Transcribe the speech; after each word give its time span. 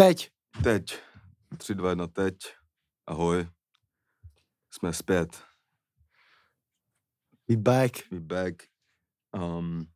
Teď. 0.00 0.30
Teď. 0.64 0.98
3, 1.56 1.74
2, 1.74 1.90
1, 1.90 2.06
teď. 2.06 2.36
Ahoj. 3.06 3.48
Jsme 4.70 4.92
zpět. 4.92 5.42
We 7.48 7.56
back. 7.56 8.10
We 8.10 8.20
back. 8.20 8.62
Um, 9.34 9.86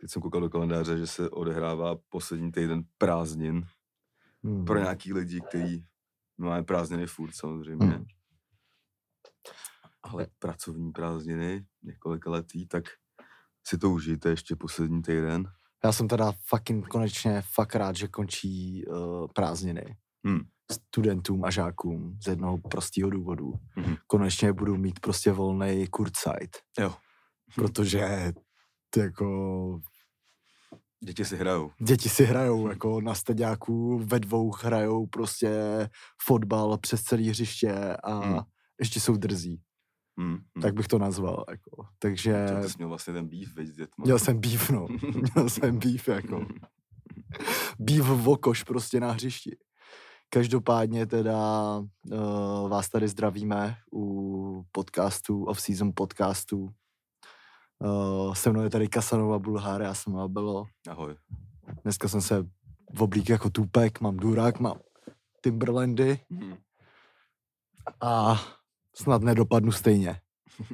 teď 0.00 0.10
jsem 0.10 0.22
koukal 0.22 0.40
do 0.40 0.50
kalendáře, 0.50 0.98
že 0.98 1.06
se 1.06 1.30
odehrává 1.30 1.96
poslední 2.08 2.52
týden 2.52 2.82
prázdnin. 2.98 3.66
Hmm. 4.44 4.64
Pro 4.64 4.78
nějaký 4.78 5.12
lidi, 5.12 5.40
kteří 5.40 5.86
máme 6.38 6.62
prázdniny 6.62 7.06
furt 7.06 7.32
samozřejmě. 7.32 7.86
Hmm. 7.86 8.06
Ale 10.02 10.26
pracovní 10.38 10.92
prázdniny, 10.92 11.66
několik 11.82 12.26
letý, 12.26 12.66
tak 12.66 12.84
si 13.66 13.78
to 13.78 13.90
užijte 13.90 14.28
ještě 14.28 14.56
poslední 14.56 15.02
týden. 15.02 15.52
Já 15.84 15.92
jsem 15.92 16.08
teda 16.08 16.32
fucking 16.46 16.88
konečně 16.88 17.42
fakt 17.54 17.74
rád, 17.74 17.96
že 17.96 18.08
končí 18.08 18.84
uh, 18.86 19.26
prázdniny. 19.34 19.96
Hmm. 20.26 20.40
Studentům 20.72 21.44
a 21.44 21.50
žákům 21.50 22.18
z 22.22 22.26
jednoho 22.26 22.58
prostého 22.58 23.10
důvodu. 23.10 23.52
Mhm. 23.76 23.96
Konečně 24.06 24.52
budu 24.52 24.76
mít 24.76 25.00
prostě 25.00 25.32
volný 25.32 25.86
kurtzeit, 25.86 26.56
Jo. 26.78 26.94
protože 27.54 28.32
ty 28.90 29.00
jako 29.00 29.80
Děti 31.04 31.24
si 31.24 31.36
hrajou. 31.36 31.70
děti 31.80 32.08
si 32.08 32.24
hrajou, 32.24 32.68
jako 32.68 33.00
na 33.00 33.14
staďáku 33.14 33.98
ve 33.98 34.20
dvou 34.20 34.52
hrajou 34.52 35.06
prostě 35.06 35.50
fotbal 36.22 36.78
přes 36.78 37.02
celý 37.02 37.28
hřiště 37.28 37.96
a 37.96 38.18
Hmm. 38.18 38.38
ještě 38.80 39.00
jsou 39.00 39.16
drzí. 39.16 39.60
Hmm. 40.18 40.30
hmm. 40.30 40.62
Tak 40.62 40.74
bych 40.74 40.88
to 40.88 40.98
nazval, 40.98 41.44
jako. 41.50 41.86
Takže 41.98 42.46
Ty 42.62 42.68
jsi 42.68 42.74
měl 42.78 42.88
vlastně 42.88 43.12
ten 43.14 43.28
býv, 43.28 43.54
veď, 43.54 43.66
s 43.68 43.72
dětma. 43.72 44.04
měl 44.04 44.18
jsem 44.18 44.40
býv, 44.40 44.70
no. 44.70 44.86
Měl 45.34 45.50
jsem 45.50 45.78
býv, 45.78 46.08
jako. 46.08 46.46
býv 47.78 48.04
v 48.04 48.28
okoš 48.28 48.62
prostě 48.62 49.00
na 49.00 49.10
hřišti. 49.12 49.56
Každopádně 50.28 51.06
teda 51.06 51.38
uh, 51.78 52.68
vás 52.68 52.88
tady 52.88 53.08
zdravíme 53.08 53.76
u 53.94 54.64
podcastu, 54.72 55.44
off-season 55.44 55.92
podcastu. 55.94 56.68
Uh, 57.78 58.34
se 58.34 58.50
mnou 58.50 58.62
je 58.62 58.70
tady 58.70 58.88
Kasanova 58.88 59.38
Bulhár, 59.38 59.82
já 59.82 59.94
jsem 59.94 60.16
Abelo. 60.16 60.66
Ahoj. 60.90 61.14
Dneska 61.82 62.08
jsem 62.08 62.20
se 62.20 62.46
v 62.94 63.02
oblík 63.02 63.28
jako 63.28 63.50
Tupek, 63.50 64.00
mám 64.00 64.16
Durák, 64.16 64.60
mám 64.60 64.78
Timberlandy 65.42 66.20
Mhm. 66.30 66.56
a 68.00 68.40
snad 68.94 69.22
nedopadnu 69.22 69.72
stejně. 69.72 70.20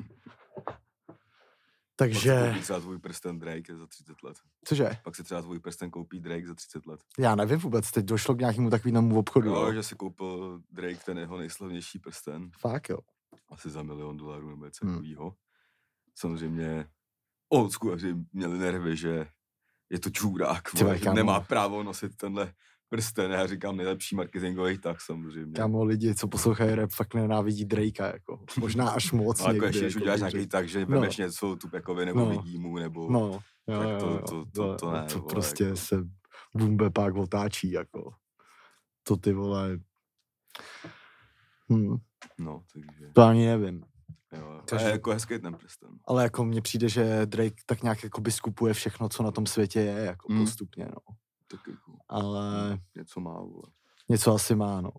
Pak 1.97 2.09
si 2.09 2.13
Takže, 2.15 2.47
koupí 2.49 2.61
třeba 2.63 2.81
tvůj 2.81 2.99
prsten 2.99 3.39
Drake 3.39 3.77
za 3.77 3.87
30 3.87 4.23
let. 4.23 4.37
cože? 4.65 4.91
Pak 5.05 5.17
si 5.17 5.25
třeba 5.25 5.43
tvůj 5.43 5.59
prsten 5.59 5.91
koupí 5.91 6.21
Drake 6.21 6.47
za 6.47 6.55
30 6.55 6.87
let. 6.87 7.01
Já 7.19 7.35
nevím 7.35 7.59
vůbec, 7.59 7.91
teď 7.91 8.05
došlo 8.05 8.35
k 8.35 8.39
nějakému 8.39 8.71
takovému 8.71 9.19
obchodu. 9.19 9.49
Jo, 9.51 9.67
Jo, 9.67 9.73
že 9.73 9.83
si 9.83 9.95
koupil 9.95 10.63
Drake 10.71 11.05
ten 11.05 11.19
jeho 11.19 11.39
nejslavnější 11.39 11.99
prsten. 11.99 12.51
Fakt 12.59 12.89
jo. 12.89 12.99
Asi 13.49 13.71
za 13.71 13.83
milion 13.83 14.17
dolarů 14.17 14.51
nebo 14.51 14.65
něco 14.65 14.87
Hmm. 14.87 14.95
takového. 14.95 15.35
Samozřejmě 16.15 16.89
old 17.49 17.73
měli 18.33 18.59
nervy, 18.59 18.97
že 18.97 19.27
je 19.91 19.99
to 20.01 20.11
čurák, 20.11 20.63
nemá 21.15 21.41
právo 21.41 21.83
nosit 21.83 22.17
tenhle 22.17 22.55
prsten. 22.91 23.31
Já 23.31 23.47
říkám 23.47 23.77
nejlepší 23.77 24.17
marketingový 24.17 24.79
tak 24.79 25.01
samozřejmě. 25.01 25.53
Kámo, 25.53 25.85
lidi, 25.85 26.15
co 26.15 26.29
poslouchají 26.29 26.75
rap, 26.75 26.91
fakt 26.91 27.15
nenávidí 27.15 27.65
Drakea, 27.65 28.07
jako. 28.07 28.45
Možná 28.61 28.91
až 28.91 29.13
moc 29.13 29.41
No, 29.41 29.47
jako 29.47 29.53
někdy. 29.53 29.67
ještě, 29.67 29.81
když 29.81 29.95
jako 29.95 30.03
uděláš 30.03 30.21
nějaký 30.21 30.47
tak, 30.49 30.69
že 30.69 30.81
No. 30.81 30.87
vemeš 30.87 31.17
něco 31.17 31.57
Tupekovi 31.57 32.07
nebo 32.07 32.21
No. 32.21 32.31
Vidímu, 32.31 32.79
nebo... 32.79 33.11
No, 33.11 33.19
jo, 33.69 33.81
tak 33.81 33.89
jo, 33.91 33.99
to- 34.01 34.07
jo, 34.11 34.19
to- 34.29 34.45
to- 34.45 34.77
to 34.77 34.93
ne, 34.93 35.05
to 35.13 35.19
vole, 35.19 35.31
prostě 35.31 35.65
jako. 35.65 35.77
se 35.77 35.97
bumbe 36.55 36.91
pak 36.91 37.15
otáčí, 37.15 37.71
jako. 37.71 38.13
To 39.03 39.17
ty 39.17 39.33
vole. 39.33 39.79
Hm, 41.73 41.97
no 42.39 42.63
takže... 42.75 43.13
to 43.15 43.23
ani 43.23 43.47
nevím. 43.47 43.85
Jo. 44.33 44.63
A 44.73 44.81
je 44.83 44.91
jako 44.91 45.11
hezký 45.11 45.39
ten 45.39 45.55
prsten. 45.55 45.89
Ale 46.05 46.23
jako 46.23 46.45
mně 46.45 46.63
přijde, 46.63 46.89
že 46.89 47.27
Drake 47.27 47.55
tak 47.67 47.83
nějak 47.83 48.03
jako 48.05 48.21
by 48.21 48.33
skupuje 48.33 48.75
všechno, 48.75 49.09
co 49.09 49.23
na 49.23 49.31
tom 49.31 49.47
světě 49.47 49.81
je, 49.81 49.93
jako 50.05 50.33
Hmm. 50.33 50.43
postupně, 50.45 50.85
no. 50.85 51.15
Tak 51.51 51.61
jako 51.69 51.93
Ale 52.09 52.79
něco 52.97 53.21
má, 53.21 53.41
vole. 53.41 53.63
něco 54.09 54.35
asi 54.35 54.55
má, 54.55 54.81
no. 54.81 54.91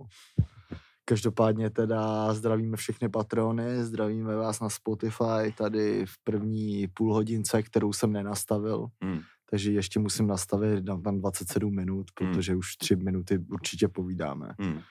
Každopádně 1.06 1.70
teda 1.70 2.34
zdravíme 2.34 2.78
všechny 2.78 3.10
patrony, 3.10 3.84
zdravíme 3.84 4.36
vás 4.36 4.60
na 4.60 4.70
Spotify 4.70 5.54
tady 5.58 6.06
v 6.06 6.18
první 6.24 6.88
půl 6.88 7.14
hodince, 7.14 7.64
kterou 7.64 7.94
jsem 7.94 8.12
nenastavil, 8.12 8.88
Hmm. 9.04 9.20
takže 9.50 9.72
ještě 9.72 10.00
musím 10.00 10.28
nastavit, 10.28 10.84
dám 10.84 11.02
tam 11.02 11.20
27 11.20 11.76
minut, 11.76 12.08
Hmm. 12.22 12.30
protože 12.34 12.56
už 12.56 12.76
3 12.78 12.96
minuty 12.96 13.38
určitě 13.52 13.88
povídáme. 13.88 14.56
Hmm. 14.60 14.82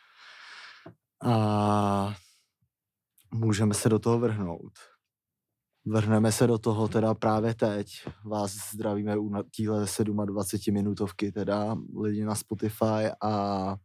A 1.23 2.15
můžeme 3.35 3.75
se 3.75 3.89
do 3.89 3.99
toho 3.99 4.19
vrhnout. 4.19 4.73
Vrhneme 5.87 6.33
se 6.33 6.47
do 6.47 6.59
toho 6.59 6.89
teda 6.89 7.15
právě 7.15 7.55
teď. 7.55 7.87
Vás 8.25 8.53
zdravíme 8.73 9.17
u 9.19 9.31
téhle 9.57 9.87
27 10.27 10.75
minutovky 10.75 11.33
teda 11.33 11.77
lidi 12.01 12.25
na 12.25 12.35
Spotify 12.35 13.11
a 13.23 13.77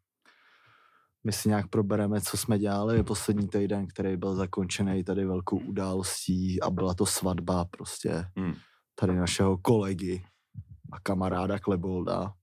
my 1.24 1.32
si 1.32 1.50
nějak 1.50 1.68
probereme, 1.68 2.22
co 2.22 2.38
jsme 2.38 2.60
dělali 2.60 3.04
poslední 3.04 3.48
týden, 3.48 3.88
který 3.88 4.18
byl 4.18 4.36
zakončený 4.36 5.04
tady 5.04 5.26
velkou 5.26 5.58
událostí 5.58 6.62
a 6.62 6.70
byla 6.70 6.94
to 6.94 7.06
svatba 7.06 7.66
prostě 7.66 8.26
Hmm. 8.38 8.54
tady 8.96 9.16
našeho 9.16 9.58
kolegy 9.58 10.26
a 10.92 11.00
kamaráda 11.00 11.60
Klebolda. 11.60 12.34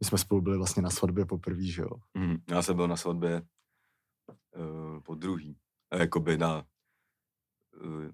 My 0.00 0.06
jsme 0.06 0.18
spolu 0.18 0.40
byli 0.40 0.56
vlastně 0.56 0.82
na 0.82 0.90
svatbě 0.90 1.26
poprvé, 1.26 1.62
že 1.64 1.82
jo? 1.82 1.90
Hmm. 2.16 2.36
Já 2.50 2.62
jsem 2.62 2.76
byl 2.76 2.88
na 2.88 2.96
svatbě 2.96 3.42
uh, 4.56 5.00
po 5.02 5.14
druhý. 5.14 5.56
Jakoby 5.94 6.38
na, 6.38 6.64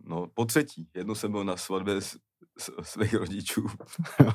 no 0.05 0.27
po 0.35 0.45
třetí. 0.45 0.89
Jednou 0.95 1.15
jsem 1.15 1.33
byl 1.33 1.45
na 1.45 1.57
svatbě 1.57 2.01
s, 2.01 2.17
s, 2.59 2.71
svých 2.83 3.15
rodičů. 3.15 3.67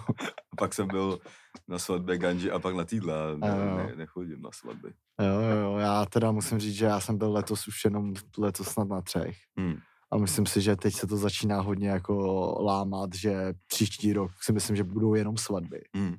a 0.52 0.56
pak 0.58 0.74
jsem 0.74 0.88
byl 0.88 1.20
na 1.68 1.80
svatbě 1.80 2.18
Ganji 2.18 2.52
a 2.52 2.60
pak 2.60 2.76
na 2.76 2.86
týdle. 2.86 3.14
a 3.16 3.30
Jo, 3.30 3.38
Ne, 3.38 3.76
ne, 3.76 3.96
nechodím 3.96 4.42
na 4.42 4.52
svatby. 4.52 4.94
Jo, 5.22 5.42
jo, 5.42 5.58
jo, 5.58 5.78
já 5.78 6.06
teda 6.06 6.32
musím 6.32 6.60
říct, 6.60 6.76
že 6.76 6.86
já 6.86 7.00
jsem 7.00 7.18
byl 7.18 7.32
letos 7.32 7.68
už 7.68 7.84
jenom 7.84 8.14
letos 8.38 8.68
snad 8.68 8.88
na 8.88 9.02
třech. 9.02 9.38
Hmm. 9.58 9.78
A 10.12 10.18
myslím 10.18 10.46
si, 10.46 10.62
že 10.62 10.76
teď 10.76 10.94
se 10.94 11.08
to 11.08 11.18
začíná 11.18 11.62
hodně 11.62 11.90
jako 11.90 12.16
lámat, 12.64 13.10
že 13.16 13.54
příští 13.68 14.14
rok 14.14 14.32
si 14.42 14.54
myslím, 14.54 14.76
že 14.76 14.84
budou 14.84 15.14
jenom 15.14 15.38
svatby. 15.38 15.82
Hmm. 15.96 16.16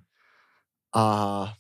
A 0.97 1.53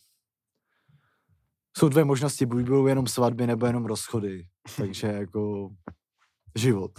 jsou 1.79 1.89
dvě 1.89 2.05
možnosti, 2.05 2.47
buď 2.47 2.63
budou 2.63 2.87
jenom 2.87 3.07
svatby, 3.07 3.47
nebo 3.47 3.67
jenom 3.67 3.87
rozchody. 3.87 4.47
Takže 4.77 5.07
jako 5.07 5.69
život. 6.55 6.93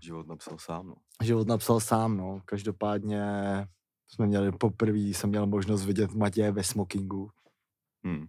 Život 0.00 0.26
napsal 0.26 0.58
sám, 0.58 0.86
no. 0.86 0.94
Život 1.22 1.48
napsal 1.48 1.80
sám, 1.80 2.16
no. 2.16 2.40
Každopádně 2.44 3.24
jsme 4.08 4.26
měli 4.26 4.52
poprvé, 4.52 4.98
jsem 4.98 5.30
měl 5.30 5.46
možnost 5.46 5.84
vidět 5.84 6.14
Matěje 6.14 6.52
ve 6.52 6.64
smokingu. 6.64 7.30
Hmm. 8.04 8.26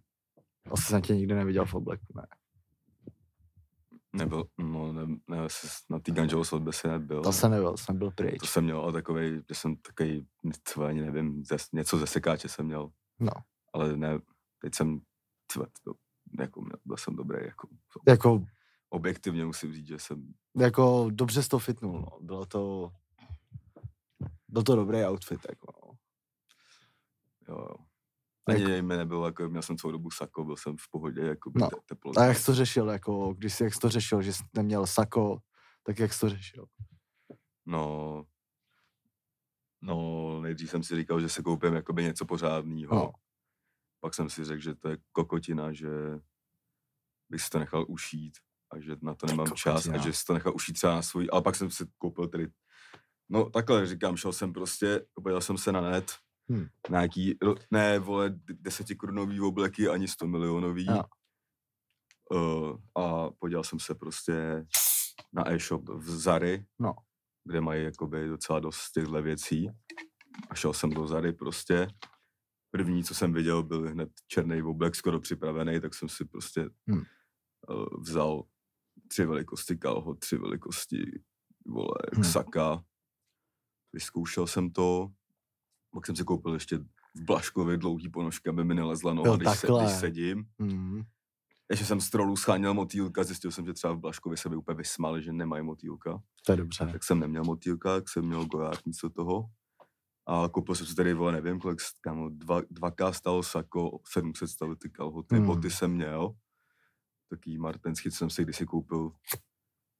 Asi 0.72 0.84
jsem 0.84 1.02
tě 1.02 1.16
nikdy 1.16 1.36
neviděl 1.36 1.66
v 1.66 1.74
obleku, 1.74 2.06
ne. 2.16 2.28
Nebyl, 4.16 4.46
no, 4.58 4.94
ne, 4.94 5.08
ne, 5.28 5.48
na 5.90 6.00
té 6.00 6.12
Ganjovo 6.12 6.46
svatbě 6.46 6.74
se 6.74 6.88
nebyl. 6.88 7.22
To 7.22 7.34
jsem 7.34 7.52
nebyl, 7.52 7.78
jsem 7.78 7.98
byl 7.98 8.12
pryč. 8.12 8.40
To 8.40 8.46
jsem 8.46 8.64
měl 8.64 8.80
ale 8.80 8.94
takový, 8.94 9.42
že 9.50 9.56
jsem 9.56 9.76
takový, 9.76 10.28
třeba 10.64 10.88
ani 10.88 11.02
nevím, 11.02 11.44
zes, 11.46 11.72
něco 11.72 11.98
ze 11.98 12.08
sekáče 12.08 12.50
jsem 12.50 12.66
měl. 12.66 12.90
No. 13.20 13.32
Ale 13.74 13.98
ne, 13.98 14.20
teď 14.60 14.76
jsem, 14.76 15.00
třeba, 15.48 15.66
to, 15.84 15.94
jako, 16.40 16.66
byl 16.86 16.98
jsem 16.98 17.16
dobrý, 17.16 17.46
jako, 17.46 17.68
Jako 18.08 18.46
objektivně 18.94 19.46
musím 19.46 19.74
říct, 19.74 19.88
že 19.88 20.00
jsem, 20.00 20.34
jako 20.58 21.08
dobře 21.12 21.44
jsi 21.44 21.50
to 21.50 21.60
fitnul, 21.60 22.00
no. 22.02 22.20
Bylo 22.22 22.46
to, 22.46 22.92
byl 24.48 24.64
to 24.64 24.76
dobrý 24.76 25.04
outfit, 25.06 25.40
jako. 25.50 25.68
no. 25.76 25.94
jo, 27.48 27.62
jo. 27.70 27.76
Ani 28.48 28.62
Jako- 28.62 28.86
mi 28.88 28.98
nebylo, 28.98 29.26
jako, 29.26 29.50
měl 29.50 29.62
jsem 29.62 29.78
celou 29.78 29.92
dobu 29.92 30.12
sako, 30.12 30.44
byl 30.46 30.56
jsem 30.58 30.78
v 30.78 30.90
pohodě, 30.92 31.22
jako 31.22 31.52
No, 31.56 31.68
te, 31.70 31.76
teplo. 31.86 32.12
A 32.18 32.26
jak 32.26 32.38
jsi 32.38 32.46
to 32.46 32.54
řešil, 32.56 32.90
jako, 32.90 33.34
když 33.34 33.54
jsi, 33.54 33.64
jak 33.64 33.74
jsi 33.74 33.80
to 33.80 33.90
řešil, 33.90 34.22
že 34.22 34.34
jsi 34.34 34.44
neměl 34.54 34.88
sako, 34.88 35.38
tak 35.84 36.00
jak 36.00 36.14
jsi 36.14 36.20
to 36.20 36.30
řešil? 36.30 36.66
No, 37.66 38.26
no, 39.82 40.42
nejdřív 40.42 40.70
jsem 40.70 40.84
si 40.84 40.96
říkal, 40.96 41.22
že 41.22 41.30
se 41.30 41.42
koupím 41.44 41.74
jakoby 41.74 42.04
něco 42.04 42.26
pořádného. 42.26 42.96
No. 42.96 43.12
Pak 44.00 44.14
jsem 44.14 44.30
si 44.30 44.46
řekl, 44.46 44.62
že 44.62 44.76
to 44.76 44.90
je 44.90 44.98
kokotina, 45.12 45.74
že 45.74 45.90
bych 47.30 47.42
si 47.42 47.50
to 47.50 47.60
nechal 47.60 47.86
ušít 47.88 48.38
a 48.74 48.80
že 48.80 48.96
na 49.02 49.16
to 49.16 49.26
Ty 49.28 49.32
nemám 49.34 49.48
čas 49.56 49.74
a 49.76 49.90
kokotina. 49.90 49.98
že 50.04 50.14
si 50.14 50.26
to 50.26 50.34
nechal 50.34 50.56
ušít 50.56 50.74
třeba 50.74 50.96
na 50.96 51.02
svůj, 51.02 51.28
ale 51.32 51.42
pak 51.42 51.56
jsem 51.56 51.72
si 51.72 51.86
koupil 51.98 52.28
tedy, 52.28 52.48
no 53.30 53.50
takhle 53.50 53.86
říkám, 53.86 54.18
šel 54.18 54.34
jsem 54.34 54.54
prostě, 54.54 55.06
podíval 55.24 55.42
jsem 55.42 55.58
se 55.58 55.72
na 55.72 55.82
net, 55.82 56.12
Hmm. 56.50 56.68
na 56.90 57.00
nějaký, 57.00 57.38
ne 57.72 58.00
vole, 58.00 58.30
d- 58.30 58.54
desetikorunové 58.54 59.42
obleky, 59.42 59.88
ani 59.90 60.08
100 60.08 60.28
milionový. 60.28 60.86
Jo. 60.86 61.04
Uh, 62.32 62.78
a 63.04 63.30
podíval 63.40 63.64
jsem 63.64 63.80
se 63.80 63.96
prostě 63.96 64.66
na 65.34 65.52
e-shop 65.52 65.90
v 65.90 66.10
Zary, 66.10 66.66
No. 66.80 66.94
kde 67.46 67.62
mají 67.62 67.84
jakoby 67.84 68.28
docela 68.28 68.60
dost 68.60 68.92
těchto 68.92 69.22
věcí. 69.22 69.70
A 70.50 70.56
šel 70.56 70.74
jsem 70.74 70.90
do 70.90 71.08
Zary 71.08 71.34
prostě 71.34 71.88
první, 72.72 73.04
co 73.04 73.16
jsem 73.16 73.34
viděl, 73.34 73.64
byl 73.64 73.90
hned 73.90 74.10
černý 74.28 74.62
oblek, 74.64 74.96
skoro 74.96 75.20
připravený, 75.20 75.80
tak 75.82 75.94
jsem 75.94 76.10
si 76.10 76.26
prostě 76.26 76.70
Hmm. 76.88 77.04
uh, 77.70 78.02
vzal 78.02 78.44
tři 79.14 79.26
velikosti 79.26 79.78
kalho, 79.78 80.16
tři 80.16 80.38
velikosti, 80.38 81.22
vole, 81.68 81.98
Hmm. 82.14 82.24
ksaka. 82.24 82.84
Vyzkoušel 83.94 84.48
jsem 84.48 84.72
to, 84.72 85.10
pak 85.94 86.06
jsem 86.06 86.16
si 86.16 86.24
koupil 86.24 86.54
ještě 86.54 86.78
v 86.78 87.22
Blaškově 87.26 87.78
dlouhý 87.78 88.10
ponožky, 88.10 88.50
aby 88.50 88.64
mi 88.64 88.74
nelezla 88.76 89.14
noha, 89.14 89.38
když, 89.38 89.60
se, 89.60 89.68
když 89.68 89.92
sedím. 90.00 90.46
Mm. 90.60 91.02
Ještě 91.70 91.86
jsem 91.86 92.02
z 92.02 92.10
trolů 92.10 92.36
scháněl 92.36 92.74
motýlka, 92.74 93.24
zjistil 93.24 93.52
jsem, 93.52 93.66
že 93.66 93.74
třeba 93.74 93.94
v 93.94 94.00
Blaškově 94.00 94.38
se 94.38 94.50
by 94.50 94.56
úplně 94.56 94.76
vysmáli, 94.78 95.24
že 95.24 95.34
nemají 95.34 95.64
motýlka. 95.64 96.22
To 96.46 96.52
je 96.52 96.58
dobře. 96.58 96.90
Tak 96.92 97.04
jsem 97.04 97.20
neměl 97.20 97.44
motýlka, 97.44 97.96
tak 97.96 98.10
jsem 98.10 98.26
měl 98.26 98.46
goják 98.46 98.86
místo 98.86 99.10
toho. 99.10 99.46
A 100.28 100.50
koupil 100.50 100.76
jsem 100.76 100.88
si 100.88 100.96
tady, 100.96 101.14
vole, 101.14 101.32
nevím, 101.32 101.60
kolik, 101.60 101.80
kámo, 102.02 102.30
dva, 102.30 102.62
2K 102.62 103.12
stalo 103.14 103.44
sako, 103.44 104.00
700 104.14 104.50
stalo 104.50 104.76
ty 104.76 104.90
kalhoty, 104.90 105.36
Hmm. 105.36 105.46
hmm. 105.46 105.56
boty 105.56 105.70
jsem 105.70 105.92
měl. 105.92 106.36
Taký 107.30 107.58
martenský, 107.58 108.12
co 108.12 108.18
jsem 108.18 108.30
si 108.30 108.44
kdysi 108.44 108.66
koupil, 108.66 109.12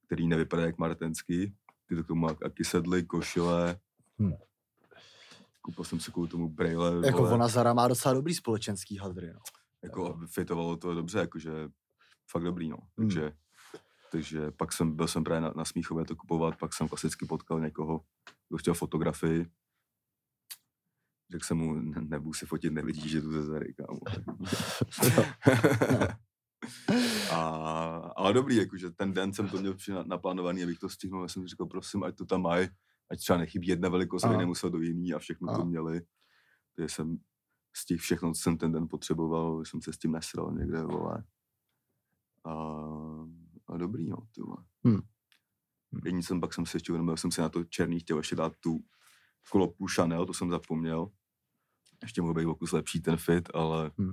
který 0.06 0.28
nevypadá 0.28 0.62
jak 0.62 0.78
martenský. 0.78 1.54
Ty 1.86 1.96
to 1.96 2.04
k 2.04 2.06
tomu 2.06 2.26
aky 2.28 2.64
sedly, 2.64 3.02
košile. 3.02 3.78
Hmm. 4.18 4.32
Koupil 5.62 5.84
jsem 5.84 6.00
si 6.00 6.12
kvůli 6.12 6.28
tomu 6.28 6.48
brejle, 6.48 7.06
Jako 7.06 7.18
vole, 7.18 7.32
ona 7.32 7.48
Zara 7.48 7.74
má 7.74 7.88
docela 7.88 8.14
dobrý 8.14 8.34
společenský 8.34 8.96
hadry, 8.98 9.32
no. 9.32 9.40
jako 9.82 10.18
fitovalo 10.26 10.76
to 10.76 10.94
dobře, 10.94 11.18
jakože 11.18 11.52
fakt 12.30 12.44
dobrý, 12.44 12.68
no. 12.68 12.76
Hmm. 12.76 13.08
Takže, 13.08 13.32
takže 14.12 14.50
pak 14.50 14.72
jsem, 14.72 14.96
byl 14.96 15.08
jsem 15.08 15.24
právě 15.24 15.40
na, 15.40 15.52
na 15.56 15.64
Smíchově 15.64 16.04
to 16.04 16.16
kupovat, 16.16 16.56
pak 16.58 16.74
jsem 16.74 16.88
klasicky 16.88 17.26
potkal 17.26 17.60
někoho, 17.60 18.00
kdo 18.48 18.58
chtěl 18.58 18.74
fotografii. 18.74 19.46
Řekl 21.30 21.44
jsem 21.44 21.56
mu, 21.56 21.74
"Ne- 21.74 22.00
nebudu 22.00 22.32
si 22.32 22.46
fotit, 22.46 22.72
nevidíš, 22.72 23.12
že 23.12 23.22
tu 23.22 23.32
ze 23.32 23.42
Zary, 23.42 23.74
kámo. 23.74 24.00
A, 27.30 27.36
ale 28.16 28.32
dobrý, 28.32 28.56
jakože 28.56 28.90
ten 28.90 29.12
den 29.12 29.32
jsem 29.32 29.48
to 29.48 29.60
měl 29.60 29.76
naplánovaný, 30.06 30.62
abych 30.62 30.78
to 30.78 30.88
stihnul, 30.88 31.22
já 31.22 31.28
jsem 31.28 31.42
si 31.42 31.48
říkal, 31.48 31.66
prosím, 31.66 32.04
ať 32.04 32.16
to 32.16 32.24
tam 32.24 32.42
mají, 32.42 32.68
ať 33.10 33.18
třeba 33.18 33.38
nechybí 33.38 33.66
jedna 33.66 33.88
velikost, 33.88 34.24
aby 34.24 34.36
nemusel 34.36 34.70
do 34.70 34.78
jiný 34.78 35.14
a 35.14 35.18
všechno 35.18 35.48
Aha. 35.48 35.58
to 35.58 35.64
měli. 35.64 36.02
Takže 36.76 36.94
jsem 36.94 37.18
z 37.76 37.84
těch 37.86 38.00
všechno, 38.00 38.32
co 38.32 38.40
jsem 38.40 38.58
ten 38.58 38.72
den 38.72 38.88
potřeboval, 38.88 39.64
jsem 39.64 39.82
se 39.82 39.92
s 39.92 39.98
tím 39.98 40.12
nesral 40.12 40.52
někde, 40.52 40.82
vole. 40.82 41.24
A, 42.44 42.54
a 43.66 43.76
dobrý, 43.76 44.08
no, 44.08 44.16
ty 44.34 44.40
vole. 44.40 44.64
Hmm. 44.84 45.00
Jediný 46.04 46.22
jsem, 46.22 46.40
pak 46.40 46.54
jsem 46.54 46.66
si 46.66 46.76
ještě 46.76 46.92
uvědomil, 46.92 47.16
jsem 47.16 47.30
si 47.30 47.40
na 47.40 47.48
to 47.48 47.64
černý 47.64 48.00
chtěl 48.00 48.16
ještě 48.16 48.36
dát 48.36 48.52
tu 48.60 48.80
klopu 49.50 49.86
Chanel, 49.86 50.26
to 50.26 50.34
jsem 50.34 50.50
zapomněl. 50.50 51.10
Ještě 52.02 52.22
mohl 52.22 52.34
být 52.34 52.46
o 52.46 52.54
kus 52.54 52.72
lepší 52.72 53.00
ten 53.00 53.16
fit, 53.16 53.48
ale 53.54 53.90
Jo, 53.98 54.12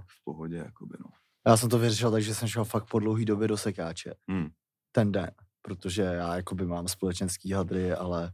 tak 0.00 0.08
v 0.08 0.24
pohodě, 0.24 0.56
jakoby, 0.56 0.96
no. 1.00 1.10
Já 1.46 1.56
jsem 1.56 1.68
to 1.68 1.78
vyřešil 1.78 2.10
tak, 2.10 2.22
že 2.22 2.34
jsem 2.34 2.48
šel 2.48 2.64
fakt 2.64 2.86
po 2.90 2.98
dlouhý 2.98 3.24
době 3.24 3.48
do 3.48 3.56
sekáče. 3.56 4.14
Hmm. 4.28 4.48
Ten 4.92 5.12
den. 5.12 5.30
Protože 5.62 6.02
já 6.02 6.36
jakoby 6.36 6.66
mám 6.66 6.88
společenský 6.88 7.52
hadry, 7.52 7.92
ale 7.92 8.32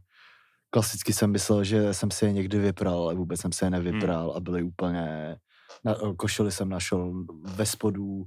klasicky 0.69 1.13
jsem 1.13 1.31
myslel, 1.31 1.63
že 1.63 1.93
jsem 1.93 2.11
si 2.11 2.25
je 2.25 2.31
někdy 2.31 2.59
vypral, 2.59 3.01
ale 3.03 3.15
vůbec 3.15 3.39
jsem 3.41 3.51
si 3.51 3.65
je 3.65 3.69
nevypral 3.69 4.31
a 4.31 4.39
byly 4.39 4.63
úplně... 4.63 5.37
Na, 5.85 5.95
košily 6.17 6.51
jsem 6.51 6.69
našel 6.69 7.25
ve 7.43 7.65
spodu, 7.65 8.23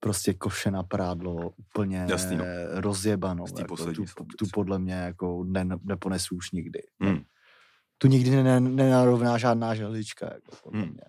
prostě 0.00 0.34
koše 0.34 0.70
na 0.70 0.82
prádlo, 0.82 1.50
úplně 1.50 2.06
Jasný, 2.10 2.36
no. 2.36 2.44
rozjebanou. 2.70 3.44
Jako, 3.58 3.76
tu, 3.76 4.04
tu 4.38 4.46
podle 4.52 4.78
mě 4.78 4.94
jako 4.94 5.44
ne, 5.44 5.66
neponesu 5.82 6.36
už 6.36 6.50
nikdy. 6.50 6.82
Hmm. 7.00 7.20
Tu 7.98 8.08
nikdy 8.08 8.42
ne, 8.42 8.60
nenarovná 8.60 9.38
žádná 9.38 9.74
žehlička, 9.74 10.26
jako 10.26 10.56
podle 10.62 10.80
Hmm. 10.80 10.90
mě. 10.90 11.02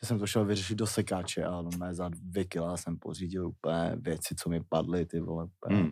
Tak 0.00 0.08
jsem 0.08 0.18
to 0.18 0.26
šel 0.26 0.44
vyřešit 0.44 0.74
do 0.74 0.86
sekáče 0.86 1.44
a 1.44 1.62
no, 1.62 1.70
za 1.92 2.08
dvě 2.08 2.44
kila 2.44 2.76
jsem 2.76 2.98
pořídil 2.98 3.48
úplně 3.48 3.96
věci, 3.96 4.34
co 4.34 4.50
mi 4.50 4.60
padly, 4.64 5.06
ty 5.06 5.20
vole, 5.20 5.44
úplně, 5.44 5.76
Hmm. 5.76 5.90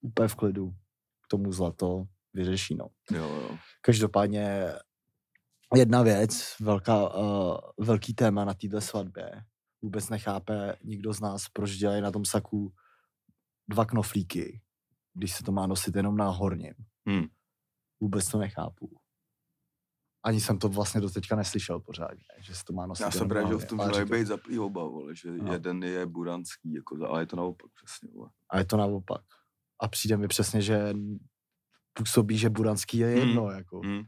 úplně 0.00 0.28
v 0.28 0.34
klidu. 0.34 0.70
K 1.24 1.26
tomu 1.28 1.52
zlato 1.52 2.04
vyřeší, 2.34 2.74
no. 2.74 2.86
Jo, 3.10 3.24
jo. 3.28 3.58
Každopádně 3.80 4.72
jedna 5.76 6.02
věc, 6.02 6.54
velká, 6.60 7.14
uh, 7.14 7.56
velký 7.78 8.14
téma 8.14 8.44
na 8.44 8.54
této 8.54 8.80
svatbě. 8.80 9.30
Vůbec 9.82 10.08
nechápe 10.08 10.76
nikdo 10.84 11.12
z 11.12 11.20
nás, 11.20 11.48
proč 11.48 11.70
dělají 11.76 12.02
na 12.02 12.10
tom 12.10 12.24
saku 12.24 12.72
dva 13.68 13.84
knoflíky, 13.84 14.60
když 15.14 15.34
se 15.36 15.42
to 15.44 15.52
má 15.52 15.66
nosit 15.66 15.96
jenom 15.96 16.16
na 16.16 16.28
horním. 16.28 16.74
Hmm. 17.06 17.24
Vůbec 18.00 18.28
to 18.28 18.38
nechápu. 18.38 18.99
Ani 20.22 20.40
jsem 20.40 20.58
to 20.58 20.68
vlastně 20.68 21.00
do 21.00 21.10
teďka 21.10 21.36
neslyšel 21.36 21.80
pořádně, 21.80 22.24
že 22.38 22.54
se 22.54 22.64
to 22.64 22.72
má 22.72 22.86
nosit 22.86 23.02
Já 23.02 23.10
jsem 23.10 23.28
na 23.28 23.48
že 23.48 23.56
v 23.56 23.64
tom 23.68 23.80
říkám- 23.92 24.08
být 24.08 24.26
zaplý 24.26 24.58
oba, 24.58 24.84
vole, 24.84 25.14
že 25.16 25.30
No. 25.30 25.52
jeden 25.52 25.84
je 25.84 26.06
buranský, 26.06 26.72
jako, 26.72 27.06
ale 27.08 27.22
je 27.22 27.26
to 27.26 27.36
naopak 27.36 27.70
přesně, 27.74 28.08
vole. 28.14 28.30
A 28.50 28.58
je 28.58 28.64
to 28.64 28.76
naopak. 28.76 29.22
A 29.80 29.88
přijde 29.88 30.16
mi 30.16 30.28
přesně, 30.28 30.62
že 30.62 30.94
působí, 31.92 32.38
že 32.38 32.50
buranský 32.50 32.98
je 32.98 33.06
Hmm. 33.08 33.18
jedno, 33.28 33.50
jako. 33.50 33.80
Hmm. 33.80 34.02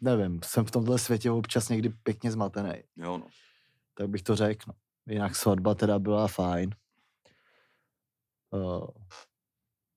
Nevím, 0.00 0.40
jsem 0.44 0.64
v 0.64 0.70
tomhle 0.70 0.98
světě 0.98 1.30
občas 1.30 1.68
někdy 1.68 1.88
pěkně 1.88 2.32
zmatený. 2.32 2.82
Jo, 2.96 3.18
no. 3.18 3.26
tak 3.94 4.08
bych 4.08 4.22
to 4.22 4.36
řekl. 4.36 4.64
No. 4.68 4.74
Jinak 5.12 5.36
svatba 5.36 5.74
teda 5.74 5.98
byla 5.98 6.28
fajn. 6.28 6.70
Uh, 8.50 8.86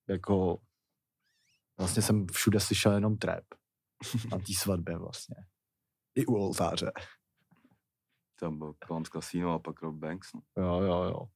jako 0.08 0.62
vlastně 1.78 2.02
jsem 2.02 2.28
všude 2.28 2.60
slyšel 2.60 2.94
jenom 2.94 3.18
trap 3.18 3.44
na 4.32 4.38
té 4.38 4.54
svatbě 4.58 4.98
vlastně. 4.98 5.36
I 6.16 6.26
u 6.26 6.34
oltáře. 6.36 6.92
Tam 8.40 8.58
byl 8.58 8.74
Palms 8.88 9.10
Casino 9.10 9.54
a 9.54 9.60
pak 9.60 9.82
Rob 9.82 9.96
Banks, 9.96 10.34
no. 10.34 10.42
Jo, 10.58 10.82
jo, 10.82 11.04
jo. 11.04 11.28